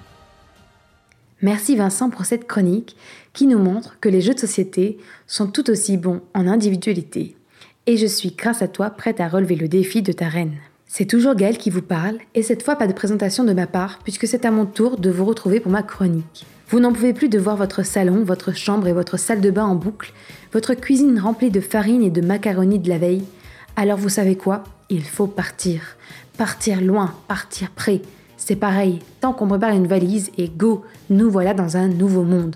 Merci 1.43 1.75
Vincent 1.75 2.11
pour 2.11 2.27
cette 2.27 2.47
chronique 2.47 2.97
qui 3.33 3.47
nous 3.47 3.59
montre 3.59 3.97
que 4.01 4.11
les 4.11 4.21
jeux 4.21 4.35
de 4.35 4.39
société 4.39 4.99
sont 5.27 5.47
tout 5.47 5.71
aussi 5.71 5.97
bons 5.97 6.21
en 6.35 6.47
individualité. 6.47 7.35
Et 7.87 7.97
je 7.97 8.07
suis, 8.07 8.33
grâce 8.37 8.61
à 8.61 8.69
toi, 8.69 8.91
prête 8.91 9.21
à 9.21 9.29
relever 9.29 9.57
le 9.57 9.69
défi 9.69 10.03
de 10.03 10.13
ta 10.13 10.29
reine. 10.29 10.57
C'est 10.87 11.07
toujours 11.07 11.35
Gaël 11.35 11.57
qui 11.57 11.71
vous 11.71 11.83
parle, 11.83 12.19
et 12.35 12.43
cette 12.43 12.63
fois 12.63 12.77
pas 12.77 12.87
de 12.87 12.93
présentation 12.93 13.45
de 13.45 13.53
ma 13.53 13.67
part, 13.67 14.01
puisque 14.03 14.27
c'est 14.27 14.45
à 14.45 14.51
mon 14.51 14.67
tour 14.67 14.99
de 14.99 15.11
vous 15.11 15.25
retrouver 15.25 15.61
pour 15.61 15.73
ma 15.73 15.83
chronique. 15.83 16.47
Vous 16.71 16.79
n'en 16.79 16.93
pouvez 16.93 17.13
plus 17.13 17.29
de 17.29 17.39
voir 17.41 17.57
votre 17.57 17.83
salon, 17.83 18.23
votre 18.23 18.55
chambre 18.55 18.87
et 18.87 18.93
votre 18.93 19.17
salle 19.17 19.41
de 19.41 19.51
bain 19.51 19.65
en 19.65 19.75
boucle, 19.75 20.13
votre 20.53 20.75
cuisine 20.75 21.19
remplie 21.19 21.51
de 21.51 21.61
farine 21.61 22.05
et 22.05 22.11
de 22.11 22.21
macaroni 22.21 22.79
de 22.79 22.89
la 22.89 22.99
veille. 22.99 23.25
Alors 23.75 23.99
vous 23.99 24.09
savez 24.09 24.37
quoi? 24.37 24.63
Il 24.89 25.03
faut 25.03 25.27
partir. 25.27 25.83
Partir 26.39 26.81
loin, 26.81 27.13
partir 27.27 27.73
près. 27.73 28.03
C'est 28.37 28.55
pareil, 28.55 29.01
tant 29.21 29.33
qu'on 29.33 29.49
prépare 29.49 29.75
une 29.75 29.89
valise 29.89 30.31
et 30.39 30.49
go, 30.49 30.85
nous 31.11 31.29
voilà 31.29 31.55
dans 31.55 31.77
un 31.77 31.89
nouveau 31.89 32.23
monde. 32.23 32.55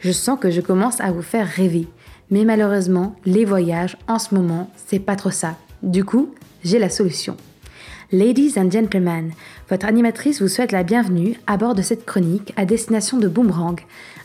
Je 0.00 0.10
sens 0.10 0.40
que 0.40 0.50
je 0.50 0.60
commence 0.60 1.00
à 1.00 1.12
vous 1.12 1.22
faire 1.22 1.46
rêver. 1.46 1.86
Mais 2.32 2.44
malheureusement, 2.44 3.14
les 3.24 3.44
voyages 3.44 3.96
en 4.08 4.18
ce 4.18 4.34
moment, 4.34 4.70
c'est 4.88 4.98
pas 4.98 5.14
trop 5.14 5.30
ça. 5.30 5.54
Du 5.84 6.04
coup, 6.04 6.34
j'ai 6.64 6.80
la 6.80 6.90
solution. 6.90 7.36
Ladies 8.16 8.54
and 8.56 8.70
gentlemen, 8.70 9.32
votre 9.68 9.84
animatrice 9.84 10.40
vous 10.40 10.48
souhaite 10.48 10.72
la 10.72 10.84
bienvenue 10.84 11.38
à 11.46 11.58
bord 11.58 11.74
de 11.74 11.82
cette 11.82 12.06
chronique 12.06 12.54
à 12.56 12.64
destination 12.64 13.18
de 13.18 13.28
Boomerang. 13.28 13.78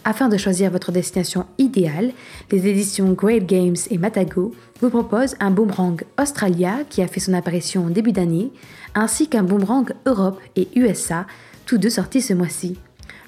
Afin 0.05 0.29
de 0.29 0.37
choisir 0.37 0.71
votre 0.71 0.93
destination 0.93 1.45
idéale, 1.57 2.13
les 2.53 2.67
éditions 2.67 3.11
Great 3.11 3.45
Games 3.45 3.75
et 3.89 3.97
Matago 3.97 4.55
vous 4.79 4.89
proposent 4.89 5.35
un 5.41 5.51
Boomerang 5.51 6.01
Australia 6.17 6.85
qui 6.89 7.01
a 7.01 7.07
fait 7.07 7.19
son 7.19 7.33
apparition 7.33 7.83
en 7.87 7.89
début 7.89 8.13
d'année, 8.13 8.53
ainsi 8.95 9.27
qu'un 9.27 9.43
Boomerang 9.43 9.91
Europe 10.05 10.39
et 10.55 10.69
USA, 10.73 11.27
tous 11.65 11.77
deux 11.77 11.89
sortis 11.89 12.21
ce 12.21 12.33
mois-ci. 12.33 12.77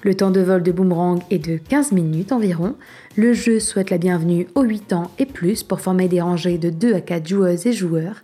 Le 0.04 0.14
temps 0.14 0.30
de 0.30 0.40
vol 0.40 0.62
de 0.62 0.70
Boomerang 0.70 1.22
est 1.30 1.38
de 1.38 1.56
15 1.56 1.92
minutes 1.92 2.30
environ. 2.30 2.74
Le 3.16 3.32
jeu 3.32 3.58
souhaite 3.58 3.88
la 3.88 3.96
bienvenue 3.96 4.46
aux 4.54 4.62
8 4.62 4.92
ans 4.92 5.10
et 5.18 5.24
plus 5.24 5.62
pour 5.62 5.80
former 5.80 6.08
des 6.08 6.20
rangées 6.20 6.58
de 6.58 6.68
2 6.68 6.92
à 6.92 7.00
4 7.00 7.26
joueuses 7.26 7.66
et 7.66 7.72
joueurs. 7.72 8.16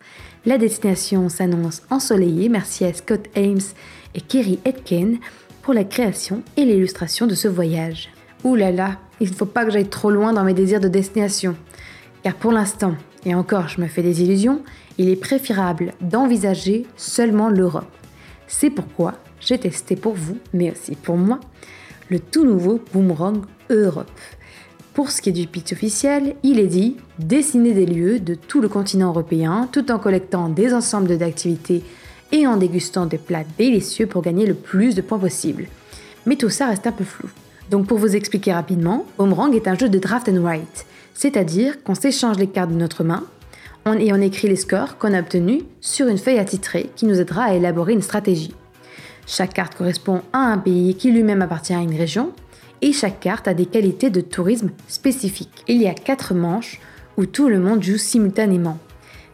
La 0.44 0.58
destination 0.58 1.30
s'annonce 1.30 1.80
ensoleillée, 1.88 2.50
merci 2.50 2.84
à 2.84 2.92
Scott 2.92 3.28
Ames 3.34 3.62
et 4.14 4.20
Kerry 4.20 4.58
Etken 4.66 5.20
pour 5.62 5.72
la 5.72 5.84
création 5.84 6.42
et 6.58 6.66
l'illustration 6.66 7.26
de 7.26 7.34
ce 7.34 7.48
voyage. 7.48 8.10
Ouh 8.44 8.56
là 8.56 8.72
là, 8.72 8.98
il 9.18 9.30
ne 9.30 9.34
faut 9.34 9.46
pas 9.46 9.64
que 9.64 9.70
j'aille 9.70 9.88
trop 9.88 10.10
loin 10.10 10.34
dans 10.34 10.44
mes 10.44 10.52
désirs 10.52 10.80
de 10.80 10.88
destination. 10.88 11.56
Car 12.22 12.34
pour 12.34 12.52
l'instant, 12.52 12.94
et 13.24 13.34
encore 13.34 13.68
je 13.68 13.80
me 13.80 13.86
fais 13.86 14.02
des 14.02 14.22
illusions, 14.22 14.60
il 14.98 15.08
est 15.08 15.16
préférable 15.16 15.94
d'envisager 16.02 16.86
seulement 16.98 17.48
l'Europe. 17.48 17.90
C'est 18.48 18.68
pourquoi 18.68 19.14
j'ai 19.40 19.58
testé 19.58 19.96
pour 19.96 20.14
vous, 20.14 20.38
mais 20.52 20.70
aussi 20.70 20.94
pour 20.94 21.16
moi, 21.16 21.40
le 22.08 22.20
tout 22.20 22.44
nouveau 22.44 22.80
Boomerang 22.92 23.42
Europe. 23.70 24.10
Pour 24.94 25.10
ce 25.10 25.22
qui 25.22 25.30
est 25.30 25.32
du 25.32 25.46
pitch 25.46 25.72
officiel, 25.72 26.34
il 26.42 26.58
est 26.58 26.66
dit 26.66 26.96
dessiner 27.18 27.72
des 27.72 27.86
lieux 27.86 28.18
de 28.18 28.34
tout 28.34 28.60
le 28.60 28.68
continent 28.68 29.08
européen 29.08 29.68
tout 29.72 29.90
en 29.90 29.98
collectant 29.98 30.48
des 30.48 30.74
ensembles 30.74 31.16
d'activités 31.16 31.82
et 32.32 32.46
en 32.46 32.56
dégustant 32.56 33.06
des 33.06 33.18
plats 33.18 33.44
délicieux 33.56 34.06
pour 34.06 34.22
gagner 34.22 34.46
le 34.46 34.54
plus 34.54 34.94
de 34.94 35.02
points 35.02 35.18
possible. 35.18 35.66
Mais 36.26 36.36
tout 36.36 36.50
ça 36.50 36.66
reste 36.66 36.86
un 36.86 36.92
peu 36.92 37.04
flou. 37.04 37.28
Donc 37.70 37.86
pour 37.86 37.98
vous 37.98 38.16
expliquer 38.16 38.52
rapidement, 38.52 39.06
Boomerang 39.16 39.54
est 39.54 39.68
un 39.68 39.78
jeu 39.78 39.88
de 39.88 39.98
draft 39.98 40.28
and 40.28 40.42
write, 40.42 40.86
c'est-à-dire 41.14 41.82
qu'on 41.84 41.94
s'échange 41.94 42.38
les 42.38 42.48
cartes 42.48 42.72
de 42.72 42.76
notre 42.76 43.04
main 43.04 43.24
et 43.86 44.12
on 44.12 44.20
écrit 44.20 44.48
les 44.48 44.56
scores 44.56 44.98
qu'on 44.98 45.14
a 45.14 45.20
obtenus 45.20 45.62
sur 45.80 46.08
une 46.08 46.18
feuille 46.18 46.38
attitrée 46.38 46.90
qui 46.96 47.06
nous 47.06 47.20
aidera 47.20 47.44
à 47.44 47.54
élaborer 47.54 47.92
une 47.92 48.02
stratégie. 48.02 48.52
Chaque 49.26 49.54
carte 49.54 49.76
correspond 49.76 50.22
à 50.32 50.38
un 50.38 50.58
pays 50.58 50.94
qui 50.94 51.10
lui-même 51.10 51.42
appartient 51.42 51.74
à 51.74 51.80
une 51.80 51.96
région 51.96 52.32
et 52.82 52.92
chaque 52.92 53.20
carte 53.20 53.48
a 53.48 53.54
des 53.54 53.66
qualités 53.66 54.10
de 54.10 54.20
tourisme 54.20 54.70
spécifiques. 54.88 55.64
Il 55.68 55.80
y 55.80 55.86
a 55.86 55.94
quatre 55.94 56.34
manches 56.34 56.80
où 57.16 57.26
tout 57.26 57.48
le 57.48 57.60
monde 57.60 57.82
joue 57.82 57.98
simultanément. 57.98 58.78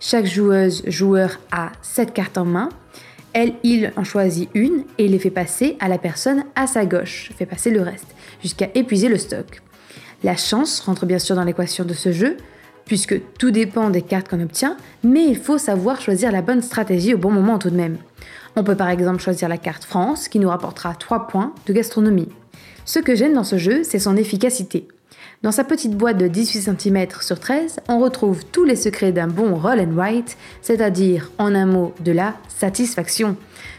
Chaque 0.00 0.26
joueuse, 0.26 0.82
joueur 0.86 1.38
a 1.52 1.72
7 1.82 2.12
cartes 2.12 2.38
en 2.38 2.44
main. 2.44 2.68
Elle, 3.32 3.54
il 3.62 3.92
en 3.96 4.04
choisit 4.04 4.48
une 4.54 4.84
et 4.98 5.08
les 5.08 5.18
fait 5.18 5.30
passer 5.30 5.76
à 5.80 5.88
la 5.88 5.98
personne 5.98 6.44
à 6.54 6.66
sa 6.66 6.86
gauche, 6.86 7.30
fait 7.36 7.46
passer 7.46 7.70
le 7.70 7.82
reste, 7.82 8.14
jusqu'à 8.42 8.68
épuiser 8.74 9.08
le 9.08 9.18
stock. 9.18 9.62
La 10.24 10.36
chance 10.36 10.80
rentre 10.80 11.06
bien 11.06 11.18
sûr 11.18 11.36
dans 11.36 11.44
l'équation 11.44 11.84
de 11.84 11.92
ce 11.92 12.12
jeu, 12.12 12.36
puisque 12.86 13.20
tout 13.38 13.50
dépend 13.50 13.90
des 13.90 14.02
cartes 14.02 14.28
qu'on 14.28 14.40
obtient, 14.40 14.76
mais 15.04 15.24
il 15.24 15.36
faut 15.36 15.58
savoir 15.58 16.00
choisir 16.00 16.32
la 16.32 16.40
bonne 16.40 16.62
stratégie 16.62 17.14
au 17.14 17.18
bon 17.18 17.30
moment 17.30 17.58
tout 17.58 17.70
de 17.70 17.76
même. 17.76 17.98
On 18.58 18.64
peut 18.64 18.74
par 18.74 18.88
exemple 18.88 19.20
choisir 19.20 19.50
la 19.50 19.58
carte 19.58 19.84
France, 19.84 20.28
qui 20.28 20.38
nous 20.38 20.48
rapportera 20.48 20.94
3 20.94 21.26
points 21.26 21.52
de 21.66 21.74
gastronomie. 21.74 22.30
Ce 22.86 22.98
que 22.98 23.14
j'aime 23.14 23.34
dans 23.34 23.44
ce 23.44 23.58
jeu, 23.58 23.82
c'est 23.84 23.98
son 23.98 24.16
efficacité. 24.16 24.88
Dans 25.42 25.52
sa 25.52 25.62
petite 25.62 25.94
boîte 25.94 26.16
de 26.16 26.26
18 26.26 26.62
cm 26.62 27.06
sur 27.20 27.38
13, 27.38 27.80
on 27.90 27.98
retrouve 27.98 28.46
tous 28.46 28.64
les 28.64 28.74
secrets 28.74 29.12
d'un 29.12 29.26
bon 29.26 29.56
roll 29.56 29.80
and 29.80 29.94
write, 29.94 30.38
c'est-à-dire, 30.62 31.30
en 31.36 31.54
un 31.54 31.66
mot, 31.66 31.92
de 32.00 32.12
la 32.12 32.34
satisfaction. 32.48 33.36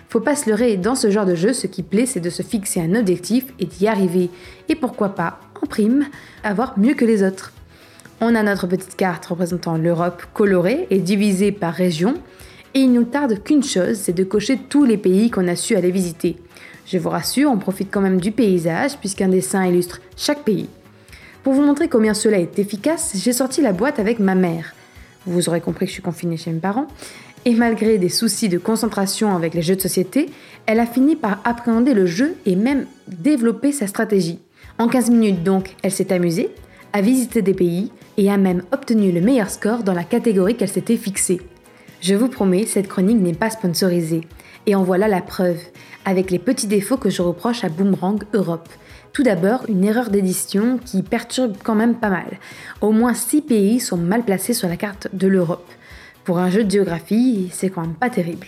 Faut 0.10 0.20
pas 0.20 0.36
se 0.36 0.48
leurrer, 0.48 0.78
dans 0.78 0.94
ce 0.94 1.10
genre 1.10 1.26
de 1.26 1.34
jeu, 1.34 1.54
ce 1.54 1.66
qui 1.66 1.82
plaît, 1.82 2.06
c'est 2.06 2.20
de 2.20 2.30
se 2.30 2.44
fixer 2.44 2.80
un 2.80 2.94
objectif 2.94 3.46
et 3.60 3.66
d'y 3.66 3.88
arriver. 3.88 4.30
Et 4.70 4.76
pourquoi 4.76 5.16
pas, 5.16 5.40
en 5.63 5.66
prime, 5.66 6.06
avoir 6.44 6.78
mieux 6.78 6.94
que 6.94 7.06
les 7.06 7.24
autres. 7.24 7.52
On 8.22 8.36
a 8.36 8.44
notre 8.44 8.68
petite 8.68 8.96
carte 8.96 9.26
représentant 9.26 9.78
l'Europe 9.78 10.22
colorée 10.36 10.86
et 10.92 11.00
divisée 11.00 11.52
par 11.52 11.74
région, 11.74 12.13
et 12.78 12.82
il 12.82 12.94
nous 12.94 13.06
tarde 13.06 13.42
qu'une 13.44 13.63
chose, 13.63 13.96
c'est 13.96 14.13
de 14.13 14.24
cocher 14.24 14.60
tous 14.70 14.86
les 14.86 14.98
pays 14.98 15.32
qu'on 15.32 15.48
a 15.48 15.56
su 15.56 15.76
aller 15.76 15.90
visiter. 15.90 16.38
Je 16.86 17.00
vous 17.00 17.10
rassure, 17.10 17.50
on 17.50 17.58
profite 17.58 17.90
quand 17.90 18.02
même 18.02 18.22
du 18.22 18.32
paysage 18.32 18.98
puisqu'un 19.00 19.30
dessin 19.30 19.66
illustre 19.66 20.00
chaque 20.16 20.44
pays. 20.44 20.70
Pour 21.44 21.54
vous 21.54 21.63
montrer 21.63 21.88
combien 21.88 22.13
cela 22.13 22.38
est 22.38 22.60
efficace, 22.60 23.13
j'ai 23.16 23.34
sorti 23.34 23.63
la 23.63 23.74
boîte 23.74 23.98
avec 23.98 24.20
ma 24.20 24.36
mère. 24.36 24.76
Vous 25.26 25.50
aurez 25.50 25.60
compris 25.60 25.86
que 25.86 25.90
je 25.90 25.94
suis 25.94 26.04
confinée 26.04 26.38
chez 26.38 26.52
mes 26.52 26.60
parents. 26.60 26.86
Et 27.46 27.56
malgré 27.56 27.98
des 27.98 28.10
soucis 28.10 28.48
de 28.48 28.60
concentration 28.60 29.36
avec 29.36 29.56
les 29.56 29.63
jeux 29.63 29.76
de 29.76 29.82
société, 29.82 30.30
elle 30.68 30.80
a 30.80 30.86
fini 30.86 31.16
par 31.16 31.42
appréhender 31.46 31.96
le 31.96 32.06
jeu 32.06 32.36
et 32.46 32.56
même 32.56 32.86
développer 33.08 33.72
sa 33.72 33.88
stratégie. 33.88 34.38
En 34.78 34.88
15 34.88 35.10
minutes 35.10 35.44
donc, 35.44 35.76
elle 35.82 35.92
s'est 35.92 36.13
amusée, 36.13 36.52
a 36.94 37.02
visité 37.02 37.42
des 37.42 37.56
pays 37.56 37.92
et 38.18 38.30
a 38.30 38.38
même 38.38 38.62
obtenu 38.72 39.12
le 39.12 39.22
meilleur 39.22 39.50
score 39.50 39.82
dans 39.82 39.94
la 39.94 40.04
catégorie 40.04 40.56
qu'elle 40.56 40.70
s'était 40.70 40.98
fixée. 40.98 41.42
Je 42.00 42.14
vous 42.14 42.28
promets, 42.28 42.66
cette 42.66 42.88
chronique 42.88 43.20
n'est 43.20 43.34
pas 43.34 43.50
sponsorisée. 43.50 44.22
Et 44.68 44.76
en 44.76 44.84
voilà 44.84 45.08
la 45.08 45.22
preuve, 45.22 45.60
avec 46.06 46.30
les 46.30 46.40
petits 46.40 46.68
défauts 46.68 46.98
que 46.98 47.10
je 47.10 47.22
reproche 47.22 47.64
à 47.64 47.70
Boomerang 47.70 48.24
Europe. 48.34 48.70
Tout 49.14 49.24
d'abord, 49.24 49.64
une 49.68 49.84
erreur 49.84 50.10
d'édition 50.10 50.78
qui 50.78 51.02
perturbe 51.02 51.56
quand 51.64 51.74
même 51.74 51.96
pas 51.96 52.10
mal. 52.10 52.38
Au 52.82 52.92
moins 52.92 53.16
6 53.16 53.42
pays 53.42 53.80
sont 53.80 53.98
mal 53.98 54.24
placés 54.24 54.54
sur 54.54 54.70
la 54.70 54.78
carte 54.78 55.08
de 55.14 55.28
l'Europe. 55.28 55.68
Pour 56.24 56.38
un 56.38 56.52
jeu 56.52 56.64
de 56.64 56.70
géographie, 56.70 57.50
c'est 57.52 57.70
quand 57.70 57.82
même 57.82 57.96
pas 57.96 58.10
terrible. 58.10 58.48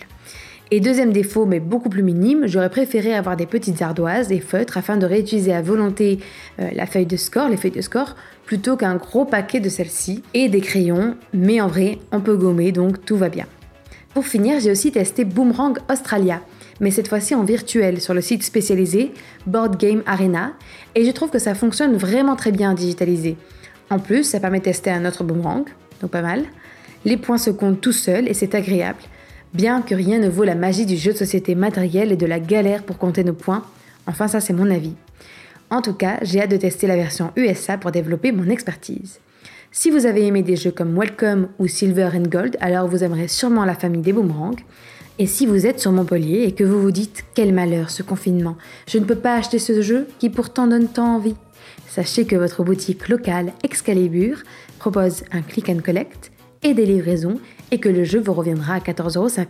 Et 0.72 0.78
deuxième 0.78 1.12
défaut, 1.12 1.46
mais 1.46 1.58
beaucoup 1.58 1.88
plus 1.88 2.04
minime, 2.04 2.46
j'aurais 2.46 2.70
préféré 2.70 3.12
avoir 3.12 3.36
des 3.36 3.46
petites 3.46 3.82
ardoises 3.82 4.30
et 4.30 4.38
feutres 4.38 4.78
afin 4.78 4.96
de 4.96 5.04
réutiliser 5.04 5.52
à 5.52 5.62
volonté 5.62 6.20
euh, 6.60 6.68
la 6.72 6.86
feuille 6.86 7.06
de 7.06 7.16
score, 7.16 7.48
les 7.48 7.56
feuilles 7.56 7.72
de 7.72 7.80
score, 7.80 8.14
plutôt 8.46 8.76
qu'un 8.76 8.94
gros 8.94 9.24
paquet 9.24 9.58
de 9.58 9.68
celles-ci, 9.68 10.22
et 10.32 10.48
des 10.48 10.60
crayons, 10.60 11.16
mais 11.34 11.60
en 11.60 11.66
vrai, 11.66 11.98
on 12.12 12.20
peut 12.20 12.36
gommer, 12.36 12.70
donc 12.70 13.04
tout 13.04 13.16
va 13.16 13.28
bien. 13.28 13.46
Pour 14.14 14.28
finir, 14.28 14.60
j'ai 14.60 14.70
aussi 14.70 14.92
testé 14.92 15.24
Boomerang 15.24 15.76
Australia, 15.90 16.40
mais 16.78 16.92
cette 16.92 17.08
fois-ci 17.08 17.34
en 17.34 17.42
virtuel 17.42 18.00
sur 18.00 18.14
le 18.14 18.20
site 18.20 18.44
spécialisé 18.44 19.10
Board 19.48 19.76
Game 19.76 20.04
Arena, 20.06 20.52
et 20.94 21.04
je 21.04 21.10
trouve 21.10 21.30
que 21.30 21.40
ça 21.40 21.56
fonctionne 21.56 21.96
vraiment 21.96 22.36
très 22.36 22.52
bien 22.52 22.74
digitalisé. 22.74 23.36
En 23.90 23.98
plus, 23.98 24.22
ça 24.22 24.38
permet 24.38 24.60
de 24.60 24.64
tester 24.64 24.90
un 24.90 25.04
autre 25.04 25.24
boomerang, 25.24 25.64
donc 26.00 26.12
pas 26.12 26.22
mal. 26.22 26.44
Les 27.04 27.16
points 27.16 27.38
se 27.38 27.50
comptent 27.50 27.80
tout 27.80 27.92
seuls 27.92 28.28
et 28.28 28.34
c'est 28.34 28.54
agréable, 28.54 29.00
bien 29.54 29.82
que 29.82 29.94
rien 29.94 30.18
ne 30.18 30.28
vaut 30.28 30.44
la 30.44 30.54
magie 30.54 30.86
du 30.86 30.96
jeu 30.96 31.12
de 31.12 31.18
société 31.18 31.54
matériel 31.54 32.12
et 32.12 32.16
de 32.16 32.26
la 32.26 32.40
galère 32.40 32.82
pour 32.82 32.98
compter 32.98 33.24
nos 33.24 33.32
points. 33.32 33.64
Enfin, 34.06 34.28
ça 34.28 34.40
c'est 34.40 34.52
mon 34.52 34.70
avis. 34.70 34.94
En 35.70 35.82
tout 35.82 35.94
cas, 35.94 36.18
j'ai 36.22 36.40
hâte 36.40 36.50
de 36.50 36.56
tester 36.56 36.86
la 36.86 36.96
version 36.96 37.32
USA 37.36 37.78
pour 37.78 37.92
développer 37.92 38.32
mon 38.32 38.48
expertise. 38.48 39.20
Si 39.72 39.90
vous 39.90 40.06
avez 40.06 40.26
aimé 40.26 40.42
des 40.42 40.56
jeux 40.56 40.72
comme 40.72 40.98
Welcome 40.98 41.48
ou 41.60 41.68
Silver 41.68 42.10
and 42.14 42.28
Gold, 42.28 42.56
alors 42.60 42.88
vous 42.88 43.04
aimerez 43.04 43.28
sûrement 43.28 43.64
la 43.64 43.76
famille 43.76 44.02
des 44.02 44.12
boomerangs. 44.12 44.56
Et 45.20 45.26
si 45.26 45.46
vous 45.46 45.66
êtes 45.66 45.78
sur 45.78 45.92
Montpellier 45.92 46.42
et 46.42 46.52
que 46.52 46.64
vous 46.64 46.80
vous 46.80 46.90
dites 46.90 47.24
quel 47.34 47.52
malheur 47.52 47.90
ce 47.90 48.02
confinement, 48.02 48.56
je 48.88 48.98
ne 48.98 49.04
peux 49.04 49.14
pas 49.14 49.36
acheter 49.36 49.60
ce 49.60 49.80
jeu 49.80 50.08
qui 50.18 50.28
pourtant 50.28 50.66
donne 50.66 50.88
tant 50.88 51.14
envie. 51.14 51.36
Sachez 51.86 52.24
que 52.24 52.36
votre 52.36 52.64
boutique 52.64 53.08
locale 53.08 53.52
Excalibur 53.62 54.42
propose 54.78 55.22
un 55.30 55.42
click 55.42 55.68
and 55.68 55.80
collect 55.84 56.32
et 56.62 56.74
des 56.74 56.86
livraisons 56.86 57.38
et 57.70 57.78
que 57.78 57.88
le 57.88 58.04
jeu 58.04 58.20
vous 58.20 58.32
reviendra 58.32 58.74
à 58.74 58.78
14,50€. 58.78 59.46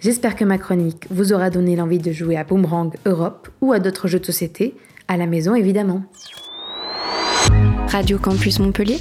J'espère 0.00 0.36
que 0.36 0.44
ma 0.44 0.58
chronique 0.58 1.06
vous 1.10 1.32
aura 1.32 1.50
donné 1.50 1.76
l'envie 1.76 1.98
de 1.98 2.12
jouer 2.12 2.36
à 2.36 2.44
Boomerang 2.44 2.94
Europe 3.06 3.48
ou 3.60 3.72
à 3.72 3.78
d'autres 3.78 4.08
jeux 4.08 4.20
de 4.20 4.26
société, 4.26 4.74
à 5.08 5.16
la 5.16 5.26
maison 5.26 5.54
évidemment. 5.54 6.02
Radio 7.88 8.18
Campus 8.18 8.58
Montpellier, 8.58 8.98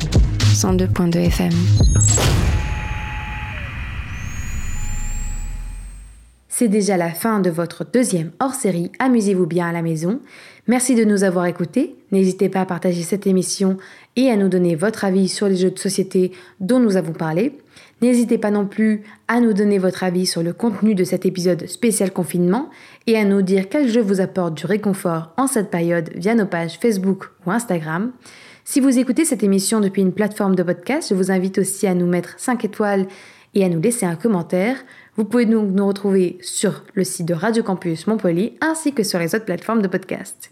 102.2 0.53 1.17
FM. 1.17 1.51
C'est 6.57 6.69
déjà 6.69 6.95
la 6.95 7.09
fin 7.09 7.41
de 7.41 7.49
votre 7.49 7.83
deuxième 7.83 8.31
hors-série 8.39 8.89
Amusez-vous 8.99 9.45
bien 9.45 9.67
à 9.67 9.73
la 9.73 9.81
maison. 9.81 10.21
Merci 10.67 10.95
de 10.95 11.03
nous 11.03 11.25
avoir 11.25 11.45
écoutés. 11.47 11.97
N'hésitez 12.13 12.47
pas 12.47 12.61
à 12.61 12.65
partager 12.65 13.03
cette 13.03 13.27
émission 13.27 13.75
et 14.15 14.29
à 14.29 14.37
nous 14.37 14.49
donner 14.49 14.75
votre 14.75 15.05
avis 15.05 15.27
sur 15.27 15.47
les 15.47 15.55
jeux 15.55 15.71
de 15.71 15.79
société 15.79 16.31
dont 16.59 16.79
nous 16.79 16.97
avons 16.97 17.13
parlé. 17.13 17.57
N'hésitez 18.01 18.37
pas 18.37 18.51
non 18.51 18.65
plus 18.65 19.03
à 19.27 19.39
nous 19.39 19.53
donner 19.53 19.77
votre 19.77 20.03
avis 20.03 20.25
sur 20.25 20.43
le 20.43 20.53
contenu 20.53 20.95
de 20.95 21.03
cet 21.03 21.25
épisode 21.25 21.65
spécial 21.67 22.11
confinement 22.11 22.69
et 23.07 23.17
à 23.17 23.25
nous 23.25 23.41
dire 23.41 23.69
quel 23.69 23.89
jeu 23.89 24.01
vous 24.01 24.21
apporte 24.21 24.55
du 24.55 24.65
réconfort 24.65 25.33
en 25.37 25.47
cette 25.47 25.71
période 25.71 26.09
via 26.15 26.35
nos 26.35 26.45
pages 26.45 26.77
Facebook 26.79 27.31
ou 27.45 27.51
Instagram. 27.51 28.11
Si 28.63 28.79
vous 28.79 28.97
écoutez 28.97 29.25
cette 29.25 29.43
émission 29.43 29.79
depuis 29.79 30.01
une 30.01 30.11
plateforme 30.11 30.55
de 30.55 30.63
podcast, 30.63 31.09
je 31.09 31.15
vous 31.15 31.31
invite 31.31 31.59
aussi 31.59 31.87
à 31.87 31.93
nous 31.93 32.07
mettre 32.07 32.33
5 32.37 32.65
étoiles 32.65 33.07
et 33.53 33.63
à 33.63 33.69
nous 33.69 33.79
laisser 33.79 34.05
un 34.05 34.15
commentaire. 34.15 34.77
Vous 35.15 35.23
pouvez 35.23 35.45
donc 35.45 35.71
nous 35.71 35.87
retrouver 35.87 36.37
sur 36.41 36.83
le 36.93 37.03
site 37.03 37.27
de 37.27 37.33
Radio 37.33 37.63
Campus 37.63 38.07
Montpellier 38.07 38.57
ainsi 38.61 38.91
que 38.91 39.03
sur 39.03 39.19
les 39.19 39.33
autres 39.35 39.45
plateformes 39.45 39.81
de 39.81 39.87
podcast. 39.87 40.51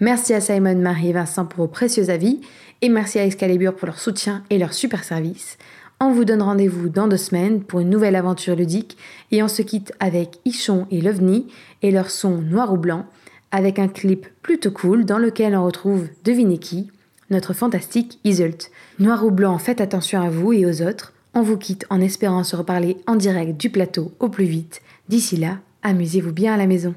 Merci 0.00 0.32
à 0.32 0.40
Simon, 0.40 0.76
Marie 0.76 1.08
et 1.08 1.12
Vincent 1.12 1.44
pour 1.44 1.64
vos 1.64 1.68
précieux 1.68 2.08
avis 2.08 2.40
et 2.82 2.88
merci 2.88 3.18
à 3.18 3.26
Excalibur 3.26 3.74
pour 3.74 3.86
leur 3.86 3.98
soutien 3.98 4.44
et 4.48 4.56
leur 4.56 4.72
super 4.72 5.02
service. 5.02 5.58
On 5.98 6.12
vous 6.12 6.24
donne 6.24 6.42
rendez-vous 6.42 6.88
dans 6.88 7.08
deux 7.08 7.16
semaines 7.16 7.64
pour 7.64 7.80
une 7.80 7.90
nouvelle 7.90 8.14
aventure 8.14 8.54
ludique 8.54 8.96
et 9.32 9.42
on 9.42 9.48
se 9.48 9.62
quitte 9.62 9.92
avec 9.98 10.38
Ichon 10.44 10.86
et 10.92 11.00
Lovni 11.00 11.48
et 11.82 11.90
leur 11.90 12.10
son 12.10 12.38
noir 12.38 12.72
ou 12.72 12.76
blanc 12.76 13.06
avec 13.50 13.80
un 13.80 13.88
clip 13.88 14.28
plutôt 14.40 14.70
cool 14.70 15.04
dans 15.04 15.18
lequel 15.18 15.56
on 15.56 15.64
retrouve 15.64 16.06
devinez 16.24 16.58
qui, 16.58 16.92
notre 17.30 17.52
fantastique 17.52 18.20
Isult. 18.22 18.70
Noir 19.00 19.26
ou 19.26 19.32
blanc, 19.32 19.58
faites 19.58 19.80
attention 19.80 20.22
à 20.22 20.30
vous 20.30 20.52
et 20.52 20.64
aux 20.64 20.80
autres. 20.80 21.12
On 21.34 21.42
vous 21.42 21.56
quitte 21.56 21.86
en 21.90 22.00
espérant 22.00 22.44
se 22.44 22.54
reparler 22.54 22.98
en 23.08 23.16
direct 23.16 23.60
du 23.60 23.68
plateau 23.68 24.12
au 24.20 24.28
plus 24.28 24.44
vite. 24.44 24.80
D'ici 25.08 25.36
là, 25.36 25.58
amusez-vous 25.82 26.32
bien 26.32 26.54
à 26.54 26.56
la 26.56 26.68
maison. 26.68 26.94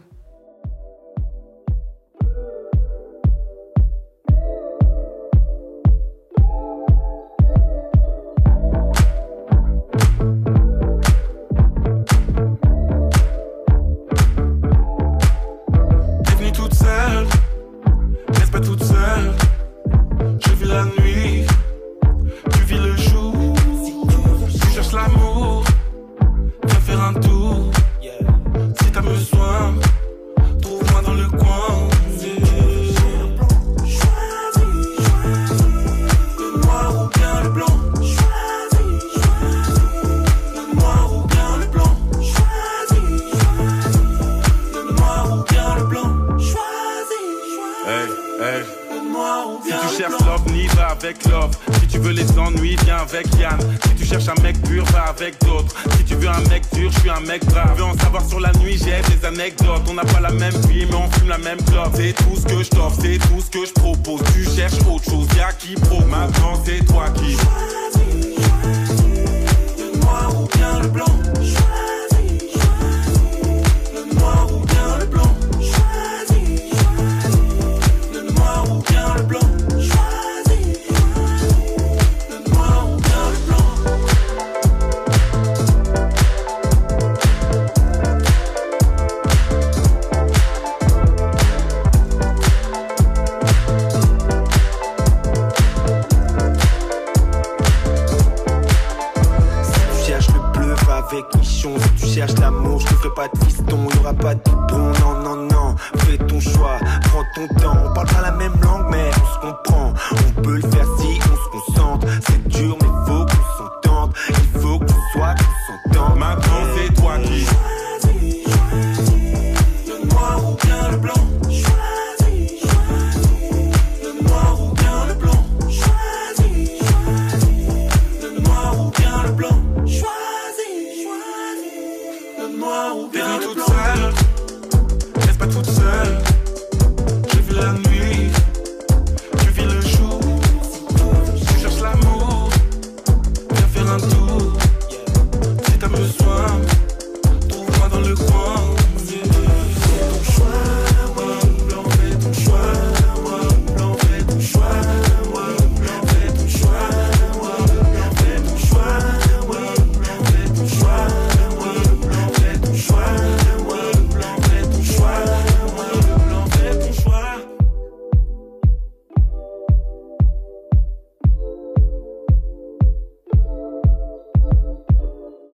L'amour, 18.62 18.76
viens 18.78 19.51